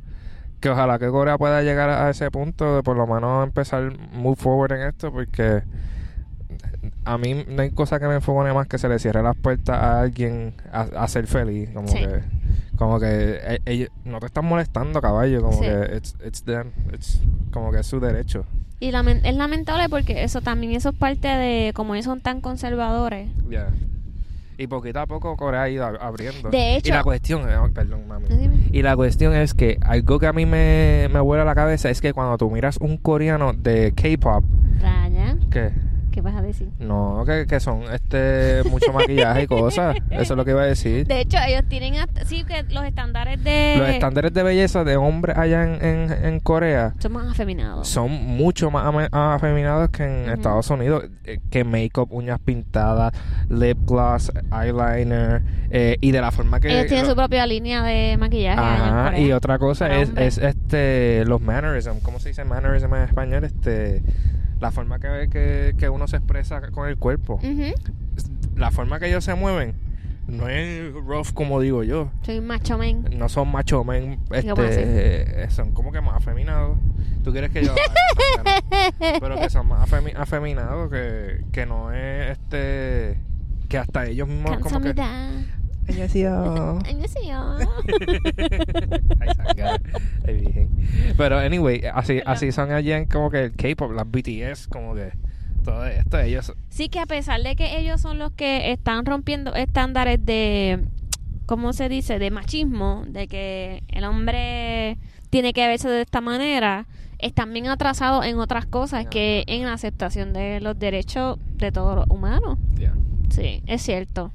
que 0.59 0.69
ojalá 0.69 0.99
que 0.99 1.07
Corea 1.09 1.37
pueda 1.37 1.61
llegar 1.63 1.89
a 1.89 2.09
ese 2.09 2.29
punto 2.31 2.75
de 2.77 2.83
por 2.83 2.97
lo 2.97 3.07
menos 3.07 3.45
empezar 3.45 3.91
move 4.13 4.35
forward 4.35 4.73
en 4.73 4.87
esto, 4.87 5.11
porque 5.11 5.63
a 7.05 7.17
mí 7.17 7.45
no 7.47 7.61
hay 7.61 7.71
cosa 7.71 7.99
que 7.99 8.07
me 8.07 8.15
enfogone 8.15 8.53
más 8.53 8.67
que 8.67 8.77
se 8.77 8.87
le 8.89 8.99
cierre 8.99 9.23
las 9.23 9.35
puertas 9.35 9.77
a 9.77 10.01
alguien 10.01 10.53
a, 10.71 10.81
a 10.81 11.07
ser 11.07 11.27
feliz, 11.27 11.69
como 11.73 11.87
Sí. 11.87 11.97
que 11.99 12.21
como 12.77 12.97
que 12.99 13.39
e- 13.43 13.61
ellos 13.65 13.89
no 14.05 14.19
te 14.21 14.27
están 14.27 14.45
molestando, 14.45 15.01
caballo, 15.01 15.41
como 15.41 15.53
Sí. 15.57 15.65
que 15.65 15.95
it's, 15.97 16.15
it's 16.25 16.43
them, 16.43 16.71
it's 16.93 17.19
como 17.51 17.71
que 17.71 17.79
es 17.79 17.87
su 17.87 17.99
derecho. 17.99 18.45
Y 18.79 18.87
es 18.95 19.35
lamentable 19.35 19.89
porque 19.89 20.23
eso 20.23 20.39
también 20.41 20.71
eso 20.73 20.89
es 20.89 20.95
parte 20.95 21.27
de 21.27 21.73
como 21.73 21.95
ellos 21.95 22.05
son 22.05 22.21
tan 22.21 22.39
conservadores. 22.39 23.29
Yeah. 23.49 23.71
Y 24.61 24.67
poquito 24.67 24.99
a 24.99 25.07
poco 25.07 25.37
Corea 25.37 25.61
ha 25.63 25.69
ido 25.69 25.85
ab- 25.85 25.97
abriendo. 26.01 26.49
De 26.49 26.75
hecho- 26.75 26.89
y 26.89 26.91
la 26.91 27.01
cuestión, 27.01 27.49
eh, 27.49 27.55
perdón, 27.73 28.05
mami. 28.09 28.27
No, 28.29 28.35
dime. 28.35 28.55
Y 28.73 28.81
la 28.81 28.93
cuestión 28.97 29.33
es 29.33 29.53
que 29.53 29.77
algo 29.81 30.19
que 30.19 30.27
a 30.27 30.33
mí 30.33 30.45
me, 30.45 31.07
me 31.13 31.21
vuela 31.21 31.45
la 31.45 31.55
cabeza 31.55 31.89
es 31.89 32.01
que 32.01 32.11
cuando 32.11 32.37
tú 32.37 32.51
miras 32.51 32.77
un 32.81 32.97
coreano 32.97 33.53
de 33.53 33.93
K-pop, 33.95 34.43
que 35.49 35.71
¿qué 36.11 36.21
vas 36.21 36.35
a 36.35 36.41
decir? 36.41 36.69
no, 36.79 37.23
que, 37.25 37.45
que 37.47 37.59
son 37.59 37.83
este 37.93 38.61
mucho 38.69 38.91
maquillaje 38.93 39.43
y 39.43 39.47
cosas, 39.47 39.95
eso 40.11 40.33
es 40.33 40.37
lo 40.37 40.45
que 40.45 40.51
iba 40.51 40.61
a 40.61 40.65
decir. 40.65 41.05
De 41.07 41.21
hecho, 41.21 41.37
ellos 41.45 41.63
tienen 41.69 41.95
hasta, 41.95 42.25
sí 42.25 42.43
que 42.43 42.63
los 42.73 42.83
estándares 42.83 43.43
de 43.43 43.75
Los 43.77 43.89
estándares 43.89 44.33
de 44.33 44.43
belleza 44.43 44.83
de 44.83 44.97
hombres 44.97 45.37
allá 45.37 45.63
en, 45.63 45.83
en, 45.85 46.25
en 46.25 46.39
Corea 46.39 46.93
son 46.99 47.13
más 47.13 47.31
afeminados. 47.31 47.87
son 47.87 48.11
mucho 48.11 48.71
más 48.71 48.85
ame- 48.85 49.09
afeminados 49.11 49.89
que 49.89 50.03
en. 50.03 50.29
Estados 50.29 50.69
Unidos. 50.69 51.05
eh, 51.25 51.39
Que 51.49 51.63
make-up, 51.63 52.07
uñas 52.11 52.39
pintadas, 52.39 53.13
lip 53.49 53.77
gloss, 53.85 54.31
eyeliner. 54.51 55.41
eh, 55.71 55.97
y 56.01 56.11
de 56.11 56.21
la 56.21 56.31
forma 56.31 56.59
que. 56.59 56.69
ellos 56.69 56.87
tienen 56.87 57.05
lo- 57.05 57.11
su 57.11 57.15
propia 57.15 57.45
línea 57.45 57.83
de 57.83 58.17
maquillaje. 58.17 58.59
allá 58.59 58.87
en 58.87 58.93
Ajá, 59.07 59.19
y 59.19 59.31
otra 59.31 59.57
cosa 59.59 59.93
es, 59.95 60.11
es 60.17 60.37
este 60.37 61.23
los 61.25 61.41
mannerism, 61.41 61.99
¿cómo 62.01 62.19
se 62.19 62.29
dice 62.29 62.43
mannerism 62.45 62.93
en 62.95 63.03
español? 63.03 63.43
Este 63.43 64.01
la 64.59 64.71
forma 64.71 64.99
que, 64.99 65.29
que, 65.31 65.75
que 65.77 65.89
uno 65.89 66.07
se 66.07 66.17
expresa 66.17 66.61
con 66.71 66.87
el 66.89 66.97
cuerpo. 66.97 67.39
La 68.55 68.71
forma 68.71 68.99
que 68.99 69.07
ellos 69.07 69.23
se 69.23 69.35
mueven 69.35 69.73
no 70.27 70.47
es 70.47 70.93
rough 70.93 71.31
como 71.33 71.59
digo 71.59 71.83
yo. 71.83 72.11
Soy 72.21 72.39
macho 72.41 72.77
men. 72.77 73.05
No 73.17 73.29
son 73.29 73.51
macho 73.51 73.83
men, 73.83 74.19
este, 74.31 75.43
eh, 75.43 75.49
son 75.49 75.71
como 75.71 75.91
que 75.91 76.01
más 76.01 76.17
afeminados. 76.17 76.77
¿Tú 77.23 77.31
quieres 77.31 77.49
que 77.51 77.63
yo? 77.65 77.73
Pero 79.19 79.35
que 79.39 79.49
son 79.49 79.67
más 79.67 79.89
afemi- 79.89 80.13
afeminados 80.15 80.89
que, 80.91 81.43
que 81.51 81.65
no 81.65 81.91
es 81.91 82.31
este 82.37 83.17
que 83.67 83.77
hasta 83.77 84.05
ellos 84.07 84.27
mismos 84.27 84.57
como 84.59 84.81
que 84.81 84.93
Cansamida. 85.89 85.95
Ella 85.95 86.03
decía, 86.03 86.79
Ay, 86.85 86.95
no 86.95 87.07
sé 87.07 87.19
yo. 87.25 87.57
Ay, 89.19 89.29
sanga. 89.35 89.81
Ay, 90.27 90.33
virgen. 90.35 90.69
Pero 91.17 91.37
anyway, 91.37 91.81
así, 91.93 92.21
así 92.25 92.51
son 92.51 92.71
allá 92.71 92.97
en 92.97 93.05
como 93.05 93.29
que 93.29 93.45
el 93.45 93.51
K-pop, 93.51 93.91
las 93.91 94.09
BTS, 94.09 94.67
como 94.67 94.95
que 94.95 95.11
todo 95.63 95.85
esto. 95.85 96.19
Ellos. 96.19 96.53
Sí 96.69 96.89
que 96.89 96.99
a 96.99 97.05
pesar 97.05 97.41
de 97.41 97.55
que 97.55 97.79
ellos 97.79 98.01
son 98.01 98.17
los 98.17 98.31
que 98.31 98.71
están 98.71 99.05
rompiendo 99.05 99.53
estándares 99.53 100.23
de, 100.25 100.85
¿cómo 101.45 101.73
se 101.73 101.89
dice? 101.89 102.19
De 102.19 102.31
machismo, 102.31 103.03
de 103.07 103.27
que 103.27 103.83
el 103.87 104.03
hombre 104.03 104.97
tiene 105.29 105.53
que 105.53 105.67
verse 105.67 105.89
de 105.89 106.01
esta 106.01 106.21
manera, 106.21 106.87
están 107.19 107.53
bien 107.53 107.67
atrasados 107.67 108.25
en 108.25 108.39
otras 108.39 108.65
cosas 108.65 109.05
que 109.07 109.43
en 109.47 109.65
la 109.65 109.73
aceptación 109.73 110.33
de 110.33 110.61
los 110.61 110.79
derechos 110.79 111.37
de 111.57 111.71
todos 111.71 111.95
los 111.95 112.07
humanos. 112.09 112.57
Yeah. 112.77 112.95
Sí, 113.29 113.61
es 113.67 113.81
cierto. 113.81 114.31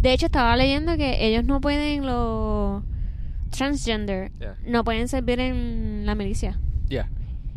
De 0.00 0.12
hecho, 0.12 0.26
estaba 0.26 0.56
leyendo 0.56 0.96
que 0.96 1.26
ellos 1.26 1.44
no 1.44 1.60
pueden, 1.60 2.06
los 2.06 2.82
transgender, 3.50 4.30
Yeah. 4.40 4.56
no 4.66 4.84
pueden 4.84 5.08
servir 5.08 5.40
en 5.40 6.04
la 6.06 6.14
milicia. 6.14 6.58
Yeah. 6.88 7.08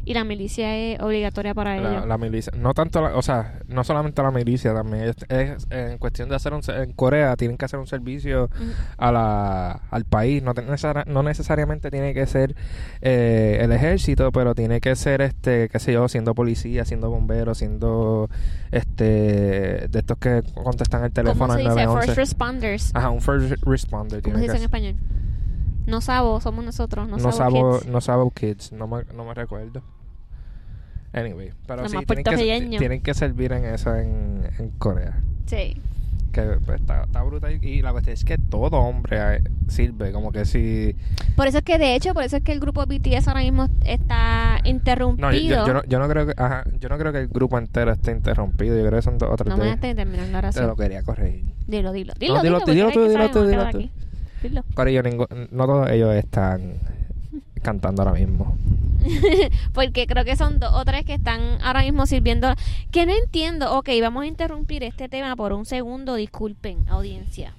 Y 0.03 0.13
la 0.15 0.23
milicia 0.23 0.75
es 0.75 0.99
obligatoria 0.99 1.53
para 1.53 1.75
La, 1.79 1.91
ellos. 1.91 2.07
la 2.07 2.17
milicia. 2.17 2.51
No 2.57 2.73
tanto, 2.73 3.01
la- 3.01 3.15
o 3.15 3.21
sea, 3.21 3.59
no 3.67 3.83
solamente 3.83 4.21
la 4.23 4.31
milicia 4.31 4.73
también. 4.73 5.03
Es, 5.03 5.15
es 5.29 5.67
en 5.69 5.97
cuestión 5.99 6.27
de 6.27 6.35
hacer 6.35 6.53
un. 6.53 6.61
En 6.69 6.91
Corea 6.93 7.35
tienen 7.35 7.55
que 7.57 7.65
hacer 7.65 7.79
un 7.79 7.85
servicio 7.87 8.49
a 8.97 9.11
la, 9.11 9.71
al 9.91 10.05
país. 10.05 10.41
No, 10.41 10.53
no 11.05 11.23
necesariamente 11.23 11.91
tiene 11.91 12.13
que 12.15 12.25
ser 12.25 12.55
eh, 13.01 13.59
el 13.61 13.71
ejército, 13.71 14.31
pero 14.31 14.55
tiene 14.55 14.81
que 14.81 14.95
ser, 14.95 15.21
este, 15.21 15.69
qué 15.69 15.79
sé 15.79 15.93
yo, 15.93 16.07
siendo 16.07 16.33
policía, 16.33 16.83
siendo 16.83 17.09
bombero, 17.11 17.53
siendo 17.53 18.27
este 18.71 19.03
de 19.87 19.99
estos 19.99 20.17
que 20.17 20.41
contestan 20.53 21.03
el 21.03 21.11
teléfono 21.11 21.47
¿Cómo 21.47 21.53
se 21.53 21.59
al 21.61 21.75
dice? 21.75 21.85
911. 21.85 22.05
First 22.07 22.17
responders. 22.17 22.91
Ajá, 22.95 23.09
un 23.11 23.21
first 23.21 23.53
responder. 23.65 24.21
¿Cómo 24.21 24.35
tiene 24.35 24.47
se 24.47 24.53
dice 24.53 24.57
en 24.57 24.63
español? 24.63 24.95
No 25.85 26.01
sabo, 26.01 26.39
somos 26.41 26.63
nosotros, 26.63 27.07
no, 27.07 27.17
no 27.17 27.31
sabo 27.31 27.79
kids. 27.79 27.87
no 27.87 28.01
sabo 28.01 28.31
kids, 28.31 28.71
no 28.71 28.87
me, 28.87 29.03
no 29.15 29.25
me 29.25 29.33
recuerdo. 29.33 29.81
Anyway, 31.13 31.51
pero 31.67 31.89
sí, 31.89 31.97
tienen 32.05 32.23
que, 32.69 32.77
tienen 32.77 33.01
que 33.01 33.13
servir 33.13 33.51
en 33.51 33.65
eso 33.65 33.93
en, 33.95 34.49
en 34.57 34.69
Corea. 34.71 35.21
Sí. 35.45 35.75
Que 36.31 36.43
pues, 36.65 36.79
está, 36.79 37.03
está 37.03 37.21
brutal. 37.23 37.61
Y 37.61 37.81
la 37.81 37.91
cuestión 37.91 38.13
es 38.13 38.23
que 38.23 38.37
todo 38.37 38.77
hombre 38.77 39.17
eh, 39.35 39.43
sirve. 39.67 40.13
Como 40.13 40.31
que 40.31 40.45
si. 40.45 40.95
Por 41.35 41.47
eso 41.47 41.57
es 41.57 41.63
que, 41.65 41.77
de 41.77 41.95
hecho, 41.95 42.13
por 42.13 42.23
eso 42.23 42.37
es 42.37 42.43
que 42.43 42.53
el 42.53 42.61
grupo 42.61 42.85
BTS 42.85 43.27
ahora 43.27 43.41
mismo 43.41 43.67
está 43.83 44.59
interrumpido. 44.63 45.29
No, 45.29 45.33
yo, 45.33 45.67
yo 45.67 45.73
no, 45.73 45.83
yo 45.83 45.99
no 45.99 46.07
creo 46.07 46.27
que. 46.27 46.33
Ajá, 46.37 46.63
yo 46.79 46.87
no 46.87 46.97
creo 46.97 47.11
que 47.11 47.19
el 47.19 47.27
grupo 47.27 47.57
entero 47.57 47.91
esté 47.91 48.11
interrumpido. 48.11 48.77
Yo 48.77 48.85
creo 48.87 48.99
que 48.99 49.01
son 49.01 49.17
dos 49.17 49.29
o 49.29 49.35
tres 49.35 49.49
No 49.49 49.57
me 49.57 49.65
dejes 49.65 49.95
terminar 49.97 50.27
la 50.27 50.31
Te 50.31 50.37
oración. 50.37 50.67
lo 50.67 50.75
quería 50.77 51.03
corregir. 51.03 51.43
Dilo, 51.67 51.91
dilo. 51.91 52.13
Dilo, 52.17 52.35
No, 52.35 52.41
dilo 52.43 52.59
dilo, 52.59 52.89
dilo 52.91 53.09
dilo 53.09 53.31
que 53.31 53.77
dilo 53.77 53.89
Corillo, 54.73 55.03
no 55.51 55.65
todos 55.65 55.89
ellos 55.89 56.15
están 56.15 56.79
cantando 57.61 58.01
ahora 58.01 58.19
mismo. 58.19 58.57
Porque 59.73 60.07
creo 60.07 60.25
que 60.25 60.35
son 60.35 60.59
dos 60.59 60.71
o 60.73 60.85
tres 60.85 61.05
que 61.05 61.13
están 61.13 61.61
ahora 61.61 61.81
mismo 61.81 62.05
sirviendo. 62.05 62.53
Que 62.91 63.05
no 63.05 63.13
entiendo. 63.13 63.77
Ok, 63.77 63.89
vamos 64.01 64.23
a 64.23 64.27
interrumpir 64.27 64.83
este 64.83 65.09
tema 65.09 65.35
por 65.35 65.53
un 65.53 65.65
segundo. 65.65 66.15
Disculpen, 66.15 66.87
audiencia. 66.89 67.53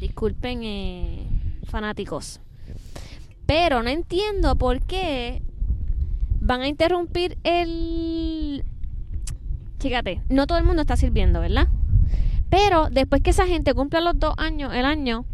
Disculpen, 0.00 0.62
eh, 0.62 1.26
fanáticos. 1.64 2.40
Pero 3.46 3.82
no 3.82 3.90
entiendo 3.90 4.56
por 4.56 4.80
qué 4.82 5.42
van 6.40 6.62
a 6.62 6.68
interrumpir 6.68 7.38
el. 7.44 8.64
Fíjate, 9.78 10.22
no 10.28 10.46
todo 10.46 10.58
el 10.58 10.64
mundo 10.64 10.82
está 10.82 10.96
sirviendo, 10.96 11.40
¿verdad? 11.40 11.68
Pero 12.48 12.88
después 12.90 13.22
que 13.22 13.30
esa 13.30 13.46
gente 13.46 13.74
cumpla 13.74 14.00
los 14.00 14.18
dos 14.18 14.34
años, 14.36 14.72
el 14.74 14.84
año, 14.84 15.24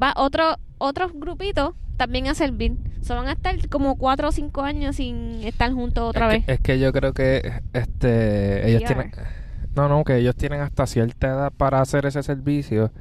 va 0.00 0.14
otro, 0.16 0.56
otros 0.78 1.12
grupitos 1.14 1.74
también 1.96 2.28
a 2.28 2.34
servir. 2.34 2.76
So 3.02 3.14
van 3.14 3.28
a 3.28 3.32
estar 3.32 3.68
como 3.68 3.96
cuatro 3.96 4.28
o 4.28 4.32
cinco 4.32 4.62
años 4.62 4.96
sin 4.96 5.42
estar 5.44 5.72
juntos 5.72 6.04
otra 6.10 6.26
es 6.26 6.32
vez. 6.32 6.46
Que, 6.46 6.52
es 6.52 6.60
que 6.60 6.78
yo 6.78 6.92
creo 6.92 7.12
que 7.12 7.62
este 7.72 8.68
ellos 8.68 8.84
tienen 8.84 9.12
no 9.74 9.88
no 9.88 10.04
que 10.04 10.16
ellos 10.16 10.36
tienen 10.36 10.60
hasta 10.60 10.86
cierta 10.86 11.28
edad 11.28 11.52
para 11.56 11.80
hacer 11.80 12.06
ese 12.06 12.22
servicio 12.22 12.92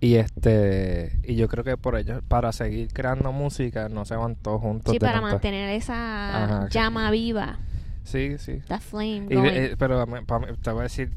y 0.00 0.16
este 0.16 1.18
y 1.22 1.36
yo 1.36 1.48
creo 1.48 1.64
que 1.64 1.76
por 1.76 1.96
ellos 1.96 2.22
para 2.26 2.52
seguir 2.52 2.88
creando 2.92 3.32
música 3.32 3.88
no 3.88 4.04
se 4.04 4.16
van 4.16 4.34
todos 4.36 4.60
juntos 4.60 4.92
sí, 4.92 4.98
para 4.98 5.20
mantener 5.20 5.70
esa 5.70 6.44
Ajá, 6.44 6.68
llama 6.70 7.10
viva, 7.10 7.58
sí 8.04 8.36
sí 8.38 8.60
la 8.68 8.78
flame 8.80 9.26
Y, 9.30 9.36
eh, 9.36 9.76
pero 9.78 10.06
me- 10.06 10.22
te 10.22 10.70
voy 10.70 10.80
a 10.80 10.82
decir 10.84 11.10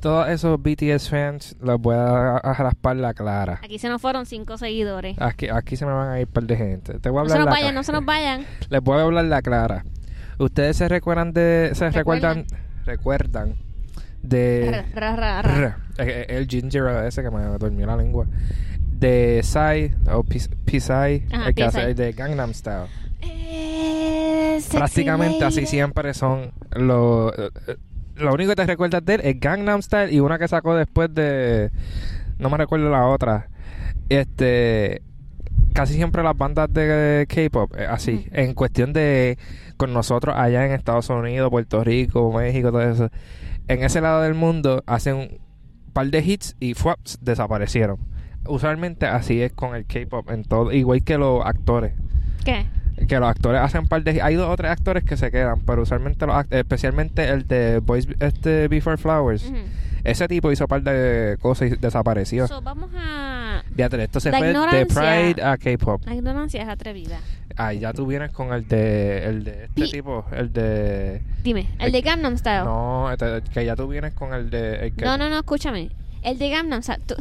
todos 0.00 0.28
esos 0.28 0.60
BTS 0.62 1.08
fans 1.10 1.56
los 1.60 1.80
voy 1.80 1.94
a, 1.96 2.36
a 2.36 2.52
raspar 2.54 2.96
la 2.96 3.14
clara 3.14 3.60
Aquí 3.62 3.78
se 3.78 3.88
nos 3.88 4.00
fueron 4.00 4.26
cinco 4.26 4.56
seguidores. 4.58 5.16
aquí 5.20 5.48
aquí 5.48 5.76
se 5.76 5.84
me 5.86 5.92
van 5.92 6.10
a 6.10 6.20
ir 6.20 6.26
un 6.26 6.32
par 6.32 6.44
de 6.44 6.56
gente 6.56 6.98
te 7.00 7.10
voy 7.10 7.20
a 7.20 7.24
no 7.24 7.32
hablar 7.32 7.36
se 7.36 7.38
nos 7.38 7.44
la 7.46 7.50
vayan, 7.50 7.74
no 7.74 7.82
se 7.82 7.92
nos 7.92 8.04
vayan. 8.04 8.46
Les 8.70 8.80
voy 8.82 8.98
a 8.98 9.02
hablar 9.02 9.24
la 9.26 9.42
clara. 9.42 9.84
Ustedes 10.38 10.76
se 10.76 10.88
recuerdan 10.88 11.32
de. 11.32 11.70
Se 11.74 11.90
¿Recuerdan? 11.90 12.46
recuerdan. 12.84 13.54
Recuerdan 13.54 13.54
de. 14.22 14.84
Ra, 14.94 15.16
ra, 15.16 15.42
ra, 15.42 15.78
El 15.98 16.46
ginger 16.46 16.86
ese 17.06 17.22
que 17.22 17.30
me 17.30 17.42
durmió 17.58 17.86
la 17.86 17.96
lengua. 17.96 18.26
De 18.92 19.40
Psy, 19.42 19.94
o 20.12 20.24
Psy, 20.24 21.24
el 21.46 21.54
que 21.54 21.64
hace 21.64 21.94
de 21.94 22.12
Gangnam 22.12 22.52
Style. 22.54 22.86
Eh, 23.20 23.67
Prácticamente 24.70 25.44
así 25.44 25.66
siempre 25.66 26.14
son 26.14 26.52
los. 26.70 27.32
Lo 28.16 28.34
único 28.34 28.50
que 28.50 28.56
te 28.56 28.66
recuerdas 28.66 29.04
de 29.04 29.14
él 29.14 29.20
es 29.22 29.38
Gangnam 29.38 29.80
Style 29.82 30.12
y 30.12 30.20
una 30.20 30.38
que 30.38 30.48
sacó 30.48 30.74
después 30.74 31.12
de. 31.14 31.70
No 32.38 32.50
me 32.50 32.56
recuerdo 32.56 32.90
la 32.90 33.06
otra. 33.06 33.48
Este. 34.08 35.02
Casi 35.72 35.94
siempre 35.94 36.22
las 36.24 36.36
bandas 36.36 36.72
de 36.72 37.26
K-pop, 37.28 37.72
eh, 37.78 37.86
así, 37.88 38.26
en 38.32 38.54
cuestión 38.54 38.92
de 38.92 39.38
con 39.76 39.92
nosotros 39.92 40.34
allá 40.36 40.66
en 40.66 40.72
Estados 40.72 41.08
Unidos, 41.08 41.50
Puerto 41.50 41.84
Rico, 41.84 42.32
México, 42.32 42.72
todo 42.72 42.82
eso. 42.82 43.10
En 43.68 43.84
ese 43.84 44.00
lado 44.00 44.22
del 44.22 44.34
mundo 44.34 44.82
hacen 44.86 45.16
un 45.16 45.38
par 45.92 46.08
de 46.08 46.18
hits 46.18 46.56
y 46.58 46.74
¡fuaps! 46.74 47.18
desaparecieron. 47.20 47.98
Usualmente 48.48 49.06
así 49.06 49.40
es 49.40 49.52
con 49.52 49.76
el 49.76 49.86
K-pop 49.86 50.28
en 50.30 50.42
todo, 50.42 50.72
igual 50.72 51.04
que 51.04 51.18
los 51.18 51.44
actores 51.44 51.92
¿Qué? 52.44 52.66
Que 53.06 53.18
los 53.20 53.28
actores 53.28 53.60
hacen 53.60 53.86
par 53.86 54.02
de 54.02 54.20
hay 54.22 54.34
dos 54.34 54.48
o 54.48 54.56
tres 54.56 54.70
actores 54.72 55.04
que 55.04 55.16
se 55.16 55.30
quedan 55.30 55.60
pero 55.60 55.82
usualmente 55.82 56.26
los 56.26 56.44
especialmente 56.50 57.28
el 57.28 57.46
de 57.46 57.78
Boys 57.78 58.08
este 58.20 58.68
Before 58.68 58.96
Flowers 58.96 59.50
ese 60.04 60.28
tipo 60.28 60.50
hizo 60.52 60.66
par 60.68 60.82
de 60.82 61.36
cosas 61.40 61.72
y 61.72 61.76
desapareció 61.76 62.46
So, 62.46 62.62
vamos 62.62 62.90
a... 62.96 63.62
Fíjate, 63.74 64.02
esto 64.04 64.20
se 64.20 64.30
La 64.30 64.38
fue 64.38 64.48
de. 64.48 64.86
Pride 64.86 65.42
a 65.42 65.56
K-pop 65.58 66.02
La 66.06 66.14
ignorancia 66.14 66.62
es 66.62 66.68
atrevida. 66.68 67.18
ay 67.56 67.80
ya 67.80 67.92
tú 67.92 68.06
vienes 68.06 68.30
con 68.32 68.52
el 68.52 68.66
de 68.68 69.24
el 69.26 69.44
de 69.44 69.64
este 69.64 69.88
tipo 69.88 70.24
el 70.32 70.52
de 70.52 71.20
Dime, 71.42 71.68
el 71.78 71.92
de 71.92 72.00
Gangnam 72.00 72.36
Style. 72.38 72.64
No, 72.64 73.08
no 73.08 73.12
este- 73.12 73.42
que 73.52 73.64
ya 73.64 73.76
tú 73.76 73.88
vienes 73.88 74.12
con 74.14 74.32
el 74.34 74.50
de 74.50 74.86
el 74.86 74.94
que- 74.94 75.04
no, 75.04 75.16
no, 75.18 75.26
escúchame. 75.38 75.90
El 76.22 76.38
de 76.38 76.50
Gangnam 76.50 76.82
Style. 76.82 77.02
tú- 77.06 77.14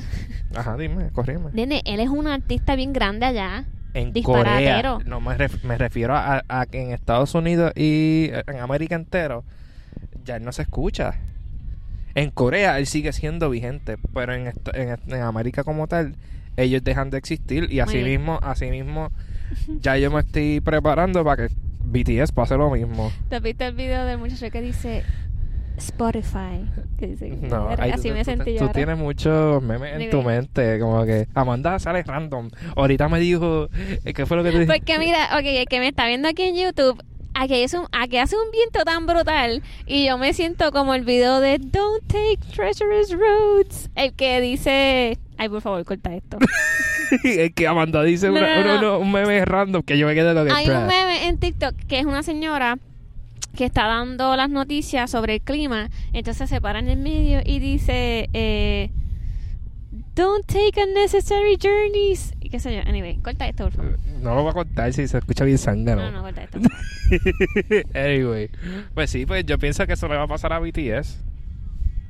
ajá 0.55 0.75
dime 0.77 1.09
corrígeme 1.11 1.49
Nene, 1.53 1.81
él 1.85 1.99
es 1.99 2.09
un 2.09 2.27
artista 2.27 2.75
bien 2.75 2.93
grande 2.93 3.25
allá. 3.25 3.65
En 3.99 4.13
disparatero. 4.13 4.93
Corea 4.95 5.09
no 5.09 5.21
me, 5.21 5.37
ref- 5.37 5.63
me 5.63 5.77
refiero 5.77 6.15
a, 6.15 6.43
a 6.47 6.65
que 6.65 6.81
en 6.81 6.91
Estados 6.91 7.33
Unidos 7.35 7.71
y 7.75 8.29
en 8.47 8.59
América 8.59 8.95
entero 8.95 9.43
ya 10.23 10.35
él 10.37 10.43
no 10.43 10.51
se 10.51 10.61
escucha 10.63 11.15
en 12.15 12.31
Corea 12.31 12.77
él 12.79 12.87
sigue 12.87 13.13
siendo 13.13 13.49
vigente 13.49 13.97
pero 14.13 14.33
en, 14.33 14.47
en, 14.73 14.97
en 15.07 15.21
América 15.21 15.63
como 15.63 15.87
tal 15.87 16.15
ellos 16.57 16.83
dejan 16.83 17.09
de 17.09 17.17
existir 17.17 17.71
y 17.71 17.79
así 17.79 17.97
bien. 17.97 18.19
mismo 18.21 18.39
así 18.41 18.69
mismo 18.69 19.11
ya 19.81 19.97
yo 19.97 20.11
me 20.11 20.19
estoy 20.21 20.59
preparando 20.61 21.23
para 21.23 21.47
que 21.47 21.53
BTS 21.89 22.31
pase 22.33 22.57
lo 22.57 22.69
mismo 22.69 23.11
¿Te 23.29 23.39
viste 23.39 23.65
el 23.67 23.75
video 23.75 24.03
del 24.05 24.17
muchacho 24.17 24.49
que 24.51 24.61
dice 24.61 25.03
Spotify? 25.77 26.65
Que 26.99 27.07
dice, 27.07 27.29
no, 27.41 27.67
"Verga, 27.67 27.83
ahí 27.83 27.91
así 27.91 28.09
tú, 28.09 28.13
me 28.13 28.19
tú- 28.19 28.25
sentí 28.25 28.51
yo 28.53 28.57
tú 28.57 28.63
ahora". 28.63 28.73
tienes 28.73 28.97
muchos 28.97 29.61
memes 29.63 30.01
en 30.01 30.09
tu 30.09 30.21
mente 30.23 30.79
como 30.79 31.05
que 31.05 31.27
Amanda 31.33 31.79
sale 31.79 32.03
random 32.03 32.49
ahorita 32.75 33.07
me 33.09 33.19
dijo 33.19 33.69
eh, 34.05 34.13
¿qué 34.13 34.25
fue 34.25 34.37
lo 34.37 34.43
que 34.43 34.51
te 34.51 34.59
dije? 34.59 34.73
Porque 34.73 34.99
mira, 34.99 35.29
ok, 35.37 35.43
el 35.45 35.65
que 35.67 35.79
me 35.79 35.87
está 35.87 36.05
viendo 36.07 36.27
aquí 36.27 36.43
en 36.43 36.55
YouTube, 36.55 37.01
aquí, 37.33 37.55
es 37.61 37.73
un, 37.73 37.85
aquí 37.91 38.17
hace 38.17 38.35
un 38.35 38.49
viento 38.51 38.83
tan 38.83 39.05
brutal 39.05 39.61
y 39.85 40.05
yo 40.07 40.17
me 40.17 40.33
siento 40.33 40.71
como 40.71 40.93
el 40.95 41.03
video 41.05 41.39
de 41.39 41.59
Don't 41.59 42.03
take 42.07 42.39
treacherous 42.55 43.11
roads. 43.11 43.89
El 43.95 44.13
que 44.13 44.41
dice... 44.41 45.17
Ay, 45.37 45.49
por 45.49 45.61
favor, 45.61 45.85
corta 45.85 46.15
esto. 46.15 46.37
es 47.23 47.53
que 47.53 47.67
Amanda 47.67 48.01
dice 48.01 48.27
No, 48.27 48.33
una- 48.33 48.55
no, 48.57 48.63
no. 48.63 48.69
uno- 48.71 48.79
uno- 48.79 48.99
un 48.99 49.11
meme 49.11 49.45
random 49.45 49.83
que 49.83 49.97
yo 49.99 50.07
me 50.07 50.15
quedé 50.15 50.33
lo 50.33 50.43
que 50.45 50.51
Hay 50.51 50.67
un 50.69 50.87
meme 50.87 51.27
en 51.27 51.37
TikTok 51.37 51.75
que 51.87 51.99
es 51.99 52.05
una 52.05 52.23
señora 52.23 52.79
que 53.57 53.65
está 53.65 53.87
dando 53.87 54.35
las 54.37 54.49
noticias 54.49 55.11
sobre 55.11 55.35
el 55.35 55.41
clima. 55.41 55.89
Entonces 56.13 56.49
se 56.49 56.61
para 56.61 56.79
en 56.79 56.87
el 56.87 56.97
medio 56.99 57.41
y 57.43 57.59
dice... 57.59 58.29
Eh, 58.33 58.89
Don't 60.15 60.45
take 60.47 60.81
unnecessary 60.83 61.57
journeys. 61.61 62.33
Y 62.41 62.49
qué 62.49 62.59
sé 62.59 62.73
yo. 62.75 62.81
Anyway, 62.89 63.17
corta 63.17 63.47
esto, 63.47 63.65
por 63.65 63.73
favor. 63.73 63.99
No 64.21 64.33
lo 64.33 64.41
voy 64.41 64.49
a 64.49 64.53
contar 64.53 64.91
si 64.91 65.07
se 65.07 65.17
escucha 65.19 65.43
bien 65.45 65.59
sangre, 65.59 65.95
No, 65.95 66.09
¿no? 66.09 66.11
no, 66.11 66.21
corta 66.23 66.43
esto. 66.43 66.59
anyway. 67.93 68.49
Pues 68.95 69.11
sí, 69.11 69.25
pues 69.27 69.45
yo 69.45 69.57
pienso 69.59 69.85
que 69.85 69.93
eso 69.93 70.07
le 70.07 70.15
va 70.17 70.23
a 70.23 70.27
pasar 70.27 70.53
a 70.53 70.59
BTS. 70.59 71.19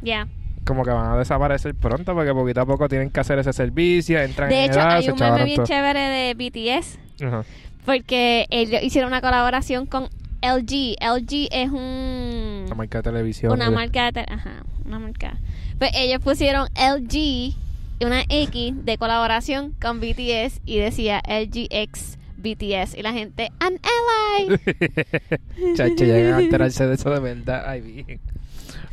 Ya. 0.01 0.27
Como 0.65 0.83
que 0.83 0.91
van 0.91 1.11
a 1.13 1.17
desaparecer 1.17 1.75
pronto 1.75 2.13
porque 2.13 2.33
poquito 2.33 2.61
a 2.61 2.65
poco 2.65 2.87
tienen 2.87 3.09
que 3.09 3.19
hacer 3.19 3.39
ese 3.39 3.51
servicio, 3.53 4.19
entran 4.21 4.49
De 4.49 4.65
en 4.65 4.71
hecho, 4.71 4.79
edad, 4.79 4.95
hay 4.97 5.09
un 5.09 5.19
meme 5.19 5.43
bien 5.43 5.55
todo. 5.57 5.65
chévere 5.65 5.99
de 5.99 6.33
BTS 6.33 6.99
Ajá. 7.25 7.43
porque 7.85 8.45
ellos 8.49 8.81
hicieron 8.83 9.09
una 9.11 9.21
colaboración 9.21 9.85
con 9.85 10.07
LG. 10.41 10.95
LG 11.01 11.47
es 11.51 11.69
un 11.69 12.63
Una 12.67 12.75
marca 12.75 12.99
de 12.99 13.03
televisión. 13.03 13.53
una 13.53 13.69
marca 13.71 14.05
de 14.05 14.11
te- 14.23 14.33
ajá, 14.33 14.63
una 14.85 14.99
marca. 14.99 15.37
Pues 15.77 15.91
ellos 15.95 16.21
pusieron 16.23 16.67
LG 16.75 17.15
y 17.15 18.05
una 18.05 18.21
X 18.29 18.73
de 18.85 18.97
colaboración 18.97 19.73
con 19.81 19.99
BTS 19.99 20.61
y 20.65 20.77
decía 20.77 21.21
LGX 21.27 22.17
BTS 22.37 22.95
y 22.97 23.01
la 23.01 23.13
gente 23.13 23.51
an 23.59 23.79
ally. 23.83 24.57
Chacho, 25.75 26.03
llegan 26.05 26.35
a 26.35 26.39
enterarse 26.39 26.85
de 26.87 26.93
eso 26.95 27.09
de 27.09 27.19
verdad. 27.19 27.63
Ay, 27.67 27.81
bien. 27.81 28.19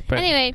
Pues, 0.09 0.21
anyway, 0.21 0.55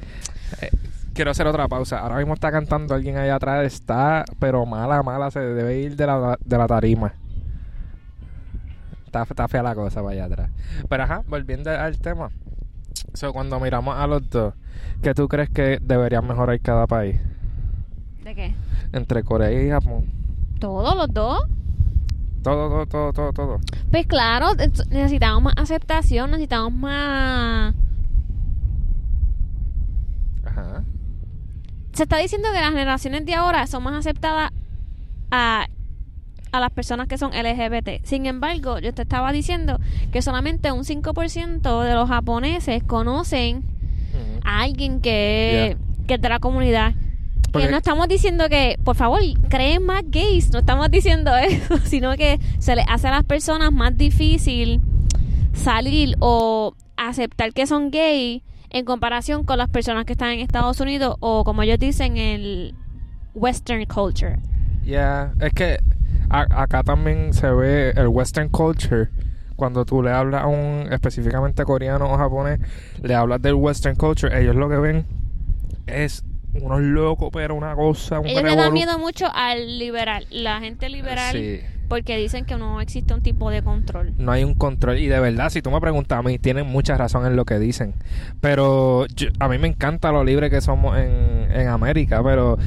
quiero 1.13 1.31
hacer 1.31 1.45
otra 1.47 1.67
pausa. 1.67 1.99
Ahora 1.99 2.17
mismo 2.17 2.33
está 2.33 2.51
cantando 2.51 2.95
alguien 2.95 3.17
allá 3.17 3.35
atrás. 3.35 3.65
Está, 3.65 4.25
pero 4.39 4.65
mala, 4.65 5.03
mala. 5.03 5.29
Se 5.31 5.39
debe 5.39 5.79
ir 5.79 5.95
de 5.95 6.07
la, 6.07 6.37
de 6.43 6.57
la 6.57 6.67
tarima. 6.67 7.13
Está, 9.09 9.23
está 9.23 9.47
fea 9.47 9.63
la 9.63 9.73
cosa 9.75 10.01
para 10.01 10.11
allá 10.13 10.25
atrás. 10.25 10.51
Pero 10.87 11.03
ajá, 11.03 11.23
volviendo 11.27 11.71
al 11.71 11.97
tema. 11.99 12.29
So, 13.13 13.33
cuando 13.33 13.59
miramos 13.59 13.97
a 13.97 14.05
los 14.07 14.29
dos, 14.29 14.53
¿qué 15.01 15.13
tú 15.15 15.27
crees 15.27 15.49
que 15.49 15.79
deberían 15.81 16.27
mejorar 16.27 16.59
cada 16.61 16.85
país? 16.87 17.19
¿de 18.23 18.35
qué? 18.35 18.53
Entre 18.93 19.23
Corea 19.23 19.51
y 19.51 19.69
Japón. 19.69 20.05
Todos 20.59 20.95
los 20.95 21.07
dos. 21.13 21.39
Todo, 22.43 22.69
todo, 22.69 22.85
todo, 22.85 23.13
todo, 23.13 23.33
todo. 23.33 23.59
Pues 23.91 24.05
claro, 24.05 24.49
es- 24.57 24.87
necesitamos 24.89 25.41
más 25.43 25.53
aceptación, 25.57 26.29
necesitamos 26.31 26.71
más... 26.73 27.73
Ajá. 30.45 30.83
Se 31.93 32.03
está 32.03 32.17
diciendo 32.17 32.47
que 32.53 32.59
las 32.61 32.69
generaciones 32.71 33.25
de 33.25 33.33
ahora 33.35 33.65
son 33.67 33.83
más 33.83 33.93
aceptadas 33.95 34.51
a, 35.31 35.65
a 36.51 36.59
las 36.59 36.71
personas 36.71 37.07
que 37.07 37.17
son 37.17 37.31
LGBT. 37.31 38.03
Sin 38.03 38.25
embargo, 38.25 38.79
yo 38.79 38.93
te 38.93 39.01
estaba 39.03 39.31
diciendo 39.31 39.79
que 40.11 40.21
solamente 40.21 40.71
un 40.71 40.83
5% 40.83 41.83
de 41.83 41.93
los 41.93 42.09
japoneses 42.09 42.83
conocen 42.83 43.63
a 44.43 44.61
alguien 44.61 44.99
que, 45.01 45.77
que 46.07 46.13
es 46.15 46.21
de 46.21 46.29
la 46.29 46.39
comunidad. 46.39 46.93
Porque- 47.51 47.65
Que 47.67 47.71
no 47.71 47.77
estamos 47.77 48.07
diciendo 48.07 48.47
que, 48.49 48.77
por 48.83 48.95
favor, 48.95 49.19
creen 49.49 49.83
más 49.83 50.03
gays, 50.07 50.51
no 50.51 50.59
estamos 50.59 50.89
diciendo 50.91 51.35
eso, 51.37 51.77
sino 51.79 52.15
que 52.15 52.39
se 52.59 52.75
les 52.75 52.85
hace 52.87 53.07
a 53.07 53.11
las 53.11 53.23
personas 53.23 53.71
más 53.71 53.97
difícil 53.97 54.81
salir 55.53 56.15
o 56.19 56.73
aceptar 56.97 57.53
que 57.53 57.65
son 57.67 57.91
gay 57.91 58.43
en 58.69 58.85
comparación 58.85 59.43
con 59.43 59.57
las 59.57 59.69
personas 59.69 60.05
que 60.05 60.13
están 60.13 60.29
en 60.29 60.39
Estados 60.41 60.79
Unidos 60.79 61.15
o 61.21 61.43
como 61.43 61.63
ellos 61.63 61.79
dicen 61.79 62.17
el 62.17 62.75
western 63.33 63.85
culture. 63.85 64.37
Ya, 64.85 65.33
es 65.39 65.53
que 65.53 65.79
a- 66.29 66.61
acá 66.63 66.83
también 66.83 67.33
se 67.33 67.49
ve 67.51 67.91
el 67.91 68.07
western 68.07 68.49
culture. 68.49 69.09
Cuando 69.55 69.83
tú 69.83 70.01
le 70.01 70.11
hablas 70.11 70.43
a 70.43 70.47
un 70.47 70.87
específicamente 70.91 71.63
coreano 71.65 72.09
o 72.11 72.17
japonés, 72.17 72.59
le 73.01 73.13
hablas 73.15 73.41
del 73.41 73.55
western 73.55 73.95
culture, 73.95 74.39
ellos 74.41 74.55
lo 74.55 74.69
que 74.69 74.77
ven 74.77 75.05
es 75.87 76.23
unos 76.61 76.79
locos, 76.81 77.29
pero 77.33 77.55
una 77.55 77.75
cosa, 77.75 78.19
un 78.19 78.27
Ellos 78.27 78.43
le 78.43 78.55
dan 78.55 78.73
miedo 78.73 78.97
mucho 78.97 79.25
al 79.33 79.77
liberal, 79.77 80.25
la 80.31 80.59
gente 80.61 80.87
liberal, 80.89 81.31
Sí, 81.35 81.59
porque 81.89 82.15
dicen 82.17 82.45
que 82.45 82.55
no 82.57 82.79
existe 82.81 83.13
un 83.13 83.21
tipo 83.21 83.49
de 83.51 83.61
control. 83.61 84.13
no 84.17 84.31
hay 84.31 84.43
un 84.45 84.53
control. 84.53 84.97
Y 84.97 85.07
de 85.07 85.19
verdad, 85.19 85.49
si 85.49 85.61
tú 85.61 85.71
me 85.71 85.81
preguntas 85.81 86.17
a 86.19 86.21
mí, 86.23 86.39
tienen 86.39 86.65
mucha 86.67 86.95
razón 86.97 87.25
en 87.25 87.35
lo 87.35 87.43
que 87.45 87.59
dicen. 87.59 87.93
Pero 88.41 89.07
yo- 89.07 89.27
a 89.39 89.49
mí 89.49 89.57
me 89.57 89.67
encanta 89.67 90.11
lo 90.11 90.23
libre 90.23 90.49
que 90.49 90.61
somos 90.61 90.97
en, 90.97 91.51
en 91.51 91.67
América, 91.67 92.21
pero 92.23 92.57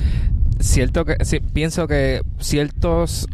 cierto 0.61 1.05
que 1.05 1.17
sí, 1.25 1.41
pienso 1.41 1.89
que 1.89 2.21
ciertos 2.39 3.27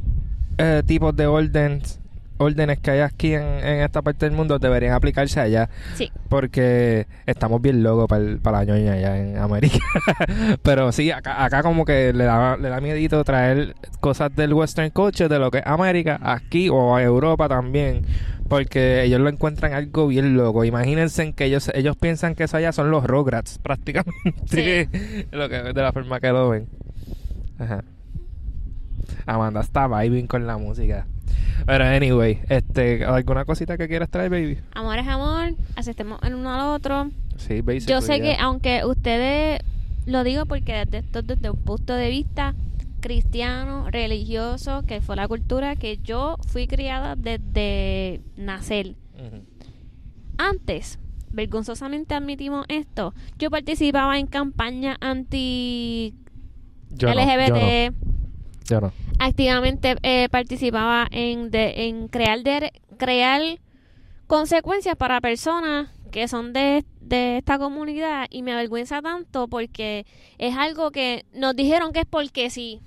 eh, 0.59 0.83
tipos 0.87 1.15
de 1.17 1.27
órdenes 1.27 2.01
órdenes 2.39 2.79
que 2.79 2.93
hay 2.93 3.01
aquí 3.01 3.35
en, 3.35 3.43
en 3.43 3.81
esta 3.81 4.01
parte 4.03 4.27
del 4.27 4.35
mundo 4.35 4.59
deberían 4.59 4.95
aplicarse 4.95 5.41
allá. 5.41 5.69
Sí. 5.95 6.11
porque 6.29 7.07
estamos 7.27 7.61
bien 7.61 7.83
locos 7.83 8.07
para 8.43 8.59
la 8.59 8.65
ñoña 8.65 8.93
allá 8.93 9.19
en 9.19 9.37
América. 9.39 9.79
Pero 10.63 10.93
sí 10.93 11.11
acá, 11.11 11.45
acá 11.45 11.63
como 11.63 11.85
que 11.85 12.13
le 12.13 12.25
da 12.25 12.57
le 12.57 12.69
da 12.69 12.81
miedito 12.81 13.23
traer 13.25 13.75
cosas 14.01 14.35
del 14.35 14.55
western 14.55 14.91
culture 14.91 15.29
de 15.29 15.39
lo 15.39 15.51
que 15.51 15.59
es 15.59 15.67
América 15.67 16.19
aquí 16.23 16.69
o 16.69 16.97
a 16.97 17.03
Europa 17.03 17.49
también. 17.49 18.05
Porque 18.49 19.03
ellos 19.03 19.21
lo 19.21 19.29
encuentran 19.29 19.75
algo 19.75 20.07
bien 20.07 20.35
loco. 20.35 20.65
Imagínense 20.65 21.23
en 21.23 21.33
que 21.35 21.45
ellos 21.45 21.71
ellos 21.75 21.97
piensan 21.97 22.35
que 22.35 22.45
eso 22.45 22.57
allá 22.57 22.73
son 22.73 22.91
los 22.91 23.05
Rugrats 23.05 23.59
prácticamente. 23.63 24.89
Lo 25.33 25.49
que, 25.49 25.63
de 25.63 25.83
la 25.83 25.93
forma 25.93 26.21
que 26.21 26.29
lo 26.29 26.49
ven. 26.51 26.67
Ajá. 27.59 27.83
Amanda 29.27 29.61
está 29.61 29.87
vibing 29.87 30.27
con 30.27 30.47
la 30.47 30.59
música. 30.59 31.07
Pero 31.67 31.85
anyway, 31.85 32.41
este, 32.49 33.05
¿alguna 33.05 33.45
cosita 33.45 33.77
que 33.77 33.89
quieras 33.89 34.09
traer, 34.09 34.31
baby? 34.31 34.59
Amor 34.75 34.99
es 34.99 35.09
amor, 35.09 35.55
aceptemos 35.77 36.21
el 36.23 36.35
uno 36.35 36.55
al 36.55 36.61
otro. 36.61 37.11
Sí, 37.37 37.61
basically. 37.61 37.93
Yo 37.93 38.01
sé 38.01 38.21
que 38.21 38.37
aunque 38.37 38.85
ustedes, 38.85 39.61
lo 40.07 40.25
digo 40.25 40.47
porque 40.47 40.73
desde, 40.73 40.99
esto 40.99 41.23
desde 41.23 41.51
un 41.51 41.57
punto 41.57 41.95
de 41.95 42.09
vista 42.09 42.55
cristiano, 43.01 43.87
religioso, 43.91 44.83
que 44.87 45.01
fue 45.01 45.17
la 45.17 45.29
cultura 45.29 45.77
que 45.77 45.99
yo 45.99 46.37
fui 46.47 46.67
criada 46.67 47.17
desde 47.17 48.21
nacer. 48.37 48.95
Antes, 50.37 50.99
vergonzosamente 51.31 52.15
admitimos 52.15 52.65
esto, 52.69 53.15
yo 53.39 53.51
participaba 53.51 54.19
en 54.19 54.27
campañas 54.27 54.97
anti 55.01 56.15
Yo 56.91 57.09
no, 57.09 57.15
LGBT, 57.15 57.49
yo 57.49 57.91
no, 57.91 58.08
activamente 59.19 59.97
eh, 60.03 60.29
participaba 60.31 61.07
en 61.11 61.51
crear, 62.09 62.43
de, 62.43 62.73
crear 62.97 63.43
consecuencias 64.27 64.97
para 64.97 65.21
personas 65.21 65.89
que 66.11 66.29
son 66.29 66.53
de, 66.53 66.85
de 67.01 67.39
esta 67.39 67.59
comunidad 67.59 68.27
y 68.31 68.43
me 68.43 68.53
avergüenza 68.53 69.03
tanto 69.03 69.49
porque 69.49 70.07
es 70.39 70.57
algo 70.57 70.91
que 70.91 71.25
nos 71.33 71.55
dijeron 71.55 71.93
que 71.93 72.01
es 72.01 72.07
porque 72.07 72.51
sí. 72.51 72.81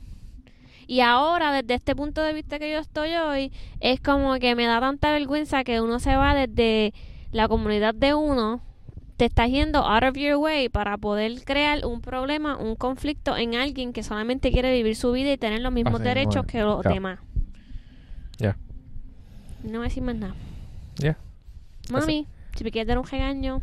Y 0.87 0.99
ahora, 0.99 1.53
desde 1.53 1.75
este 1.75 1.95
punto 1.95 2.21
de 2.21 2.33
vista 2.33 2.59
que 2.59 2.71
yo 2.71 2.79
estoy 2.79 3.13
hoy, 3.13 3.51
es 3.79 4.01
como 4.01 4.33
que 4.39 4.55
me 4.55 4.65
da 4.65 4.79
tanta 4.81 5.11
vergüenza 5.11 5.63
que 5.63 5.79
uno 5.79 5.99
se 5.99 6.15
va 6.15 6.35
desde 6.35 6.93
la 7.31 7.47
comunidad 7.47 7.93
de 7.93 8.13
uno, 8.13 8.61
te 9.21 9.25
estás 9.25 9.51
yendo 9.51 9.85
out 9.85 10.01
of 10.01 10.17
your 10.17 10.37
way 10.37 10.67
para 10.67 10.97
poder 10.97 11.43
crear 11.43 11.85
un 11.85 12.01
problema, 12.01 12.57
un 12.57 12.75
conflicto 12.75 13.37
en 13.37 13.53
alguien 13.53 13.93
que 13.93 14.01
solamente 14.01 14.51
quiere 14.51 14.73
vivir 14.73 14.95
su 14.95 15.11
vida 15.11 15.31
y 15.31 15.37
tener 15.37 15.61
los 15.61 15.71
mismos 15.71 16.01
Así 16.01 16.05
derechos 16.05 16.43
que 16.47 16.61
los 16.61 16.81
demás. 16.81 17.19
Ya. 18.39 18.57
No 19.61 19.73
voy 19.73 19.81
a 19.81 19.83
decir 19.83 20.01
más 20.01 20.15
nada. 20.15 20.33
Ya. 20.95 21.19
Mami, 21.91 22.25
si 22.57 22.63
me 22.63 22.71
quieres 22.71 22.87
dar 22.87 22.97
un 22.97 23.05
regaño 23.05 23.61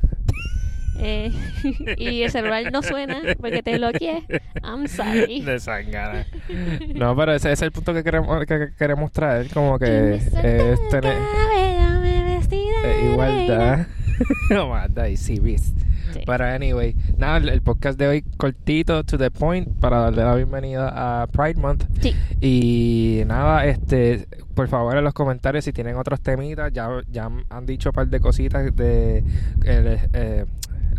eh, 1.01 1.33
y 1.99 2.23
el 2.23 2.31
celular 2.31 2.71
no 2.71 2.81
suena 2.85 3.21
porque 3.41 3.61
te 3.61 3.79
bloqueé, 3.79 4.23
I'm 4.63 4.87
sorry. 4.87 5.41
De 5.41 5.59
sangara. 5.59 6.25
No, 6.95 7.17
pero 7.17 7.35
ese, 7.35 7.49
ese 7.49 7.53
es 7.55 7.63
el 7.63 7.73
punto 7.73 7.93
que 7.93 8.05
queremos, 8.05 8.47
que, 8.47 8.47
que 8.47 8.75
queremos 8.79 9.11
traer, 9.11 9.49
como 9.53 9.77
que 9.77 10.15
es 10.15 10.31
tener 10.89 11.17
eh, 12.85 13.11
igualdad. 13.11 13.89
Igualdad 14.51 15.07
y 15.07 15.17
sí, 15.17 15.39
vis. 15.41 15.75
Sí. 16.13 16.21
Pero 16.25 16.45
anyway, 16.47 16.97
nada, 17.19 17.37
el, 17.37 17.49
el 17.51 17.61
podcast 17.61 17.99
de 17.99 18.09
hoy 18.09 18.23
cortito, 18.37 19.05
to 19.05 19.19
the 19.19 19.31
point, 19.31 19.69
para 19.79 19.99
darle 19.99 20.23
la 20.25 20.35
bienvenida 20.35 21.23
a 21.23 21.27
Pride 21.27 21.61
Month. 21.61 21.85
Sí. 22.01 22.15
Y 22.41 23.23
nada, 23.27 23.67
este, 23.67 24.27
por 24.55 24.69
favor 24.69 24.97
en 24.97 25.05
los 25.05 25.15
comentarios 25.15 25.65
si 25.65 25.73
tienen 25.73 25.97
otros 25.97 26.21
temitas, 26.21 26.73
ya, 26.73 26.89
ya 27.11 27.31
han 27.49 27.67
dicho 27.67 27.91
un 27.91 27.95
par 27.95 28.09
de 28.09 28.21
cositas 28.21 28.75
de 28.75 29.19
eh, 29.65 30.09
eh, 30.13 30.47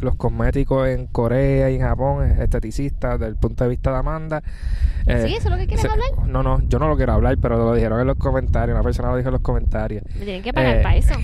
los 0.02 0.16
cosméticos 0.16 0.88
en 0.88 1.08
Corea 1.08 1.70
y 1.70 1.76
en 1.76 1.82
Japón, 1.82 2.24
esteticistas, 2.40 3.20
del 3.20 3.36
punto 3.36 3.64
de 3.64 3.70
vista 3.70 3.92
de 3.92 3.98
Amanda. 3.98 4.44
Eh, 5.06 5.24
¿Sí? 5.28 5.36
¿Eso 5.36 5.48
es 5.48 5.52
lo 5.52 5.58
que 5.58 5.66
quieres 5.68 5.82
se- 5.82 5.88
hablar? 5.88 6.10
No, 6.28 6.44
no, 6.44 6.62
yo 6.68 6.78
no 6.80 6.88
lo 6.88 6.98
quiero 6.98 7.14
hablar, 7.14 7.38
pero 7.42 7.58
lo 7.58 7.74
dijeron 7.74 8.00
en 8.02 8.08
los 8.08 8.18
comentarios, 8.18 8.76
una 8.76 8.84
persona 8.84 9.10
lo 9.10 9.18
dijo 9.18 9.30
en 9.30 9.34
los 9.34 9.42
comentarios. 9.42 10.04
Me 10.18 10.26
tienen 10.26 10.44
que 10.44 10.54
pagar 10.54 10.78
Eh, 10.78 10.82
para 10.84 10.96
eso. 10.98 11.14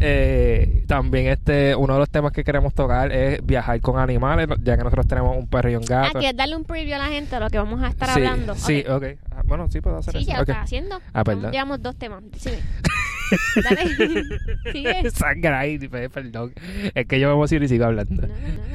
Eh, 0.00 0.84
también 0.86 1.28
este 1.28 1.74
uno 1.74 1.94
de 1.94 1.98
los 2.00 2.10
temas 2.10 2.30
que 2.32 2.44
queremos 2.44 2.74
tocar 2.74 3.10
es 3.10 3.44
viajar 3.44 3.80
con 3.80 3.98
animales, 3.98 4.48
ya 4.62 4.76
que 4.76 4.84
nosotros 4.84 5.06
tenemos 5.06 5.36
un 5.36 5.46
perro 5.48 5.70
y 5.70 5.76
un 5.76 5.82
Ah, 5.84 6.04
gato. 6.04 6.18
¿quieres 6.18 6.36
darle 6.36 6.56
un 6.56 6.64
preview 6.64 6.94
a 6.94 6.98
la 6.98 7.06
gente 7.08 7.34
de 7.36 7.40
lo 7.40 7.48
que 7.50 7.58
vamos 7.58 7.82
a 7.82 7.88
estar 7.88 8.08
sí, 8.08 8.14
hablando? 8.16 8.54
Sí, 8.54 8.84
Ok. 8.88 8.96
ok. 8.96 9.04
Ah, 9.30 9.42
Bueno, 9.46 9.66
sí 9.70 9.80
puedo 9.80 9.96
hacer 9.96 10.12
Sí, 10.14 10.18
eso. 10.20 10.28
ya 10.28 10.36
lo 10.36 10.42
Ok. 10.42 10.48
estás 10.50 10.64
haciendo. 10.64 11.00
Ah, 11.12 11.24
perdón. 11.24 11.50
Llevamos 11.52 11.82
dos 11.82 11.96
temas. 11.96 12.22
Decime. 12.30 12.58
Dale. 13.62 14.24
Sigue. 14.72 15.10
Sangra 15.10 15.60
ahí, 15.60 15.78
perdón. 15.78 16.52
Es 16.94 17.06
que 17.06 17.20
yo 17.20 17.28
me 17.28 17.34
emociono 17.34 17.64
y 17.64 17.68
sigo 17.68 17.84
hablando. 17.84 18.22
No, 18.22 18.28
no, 18.28 18.34
no. 18.34 18.68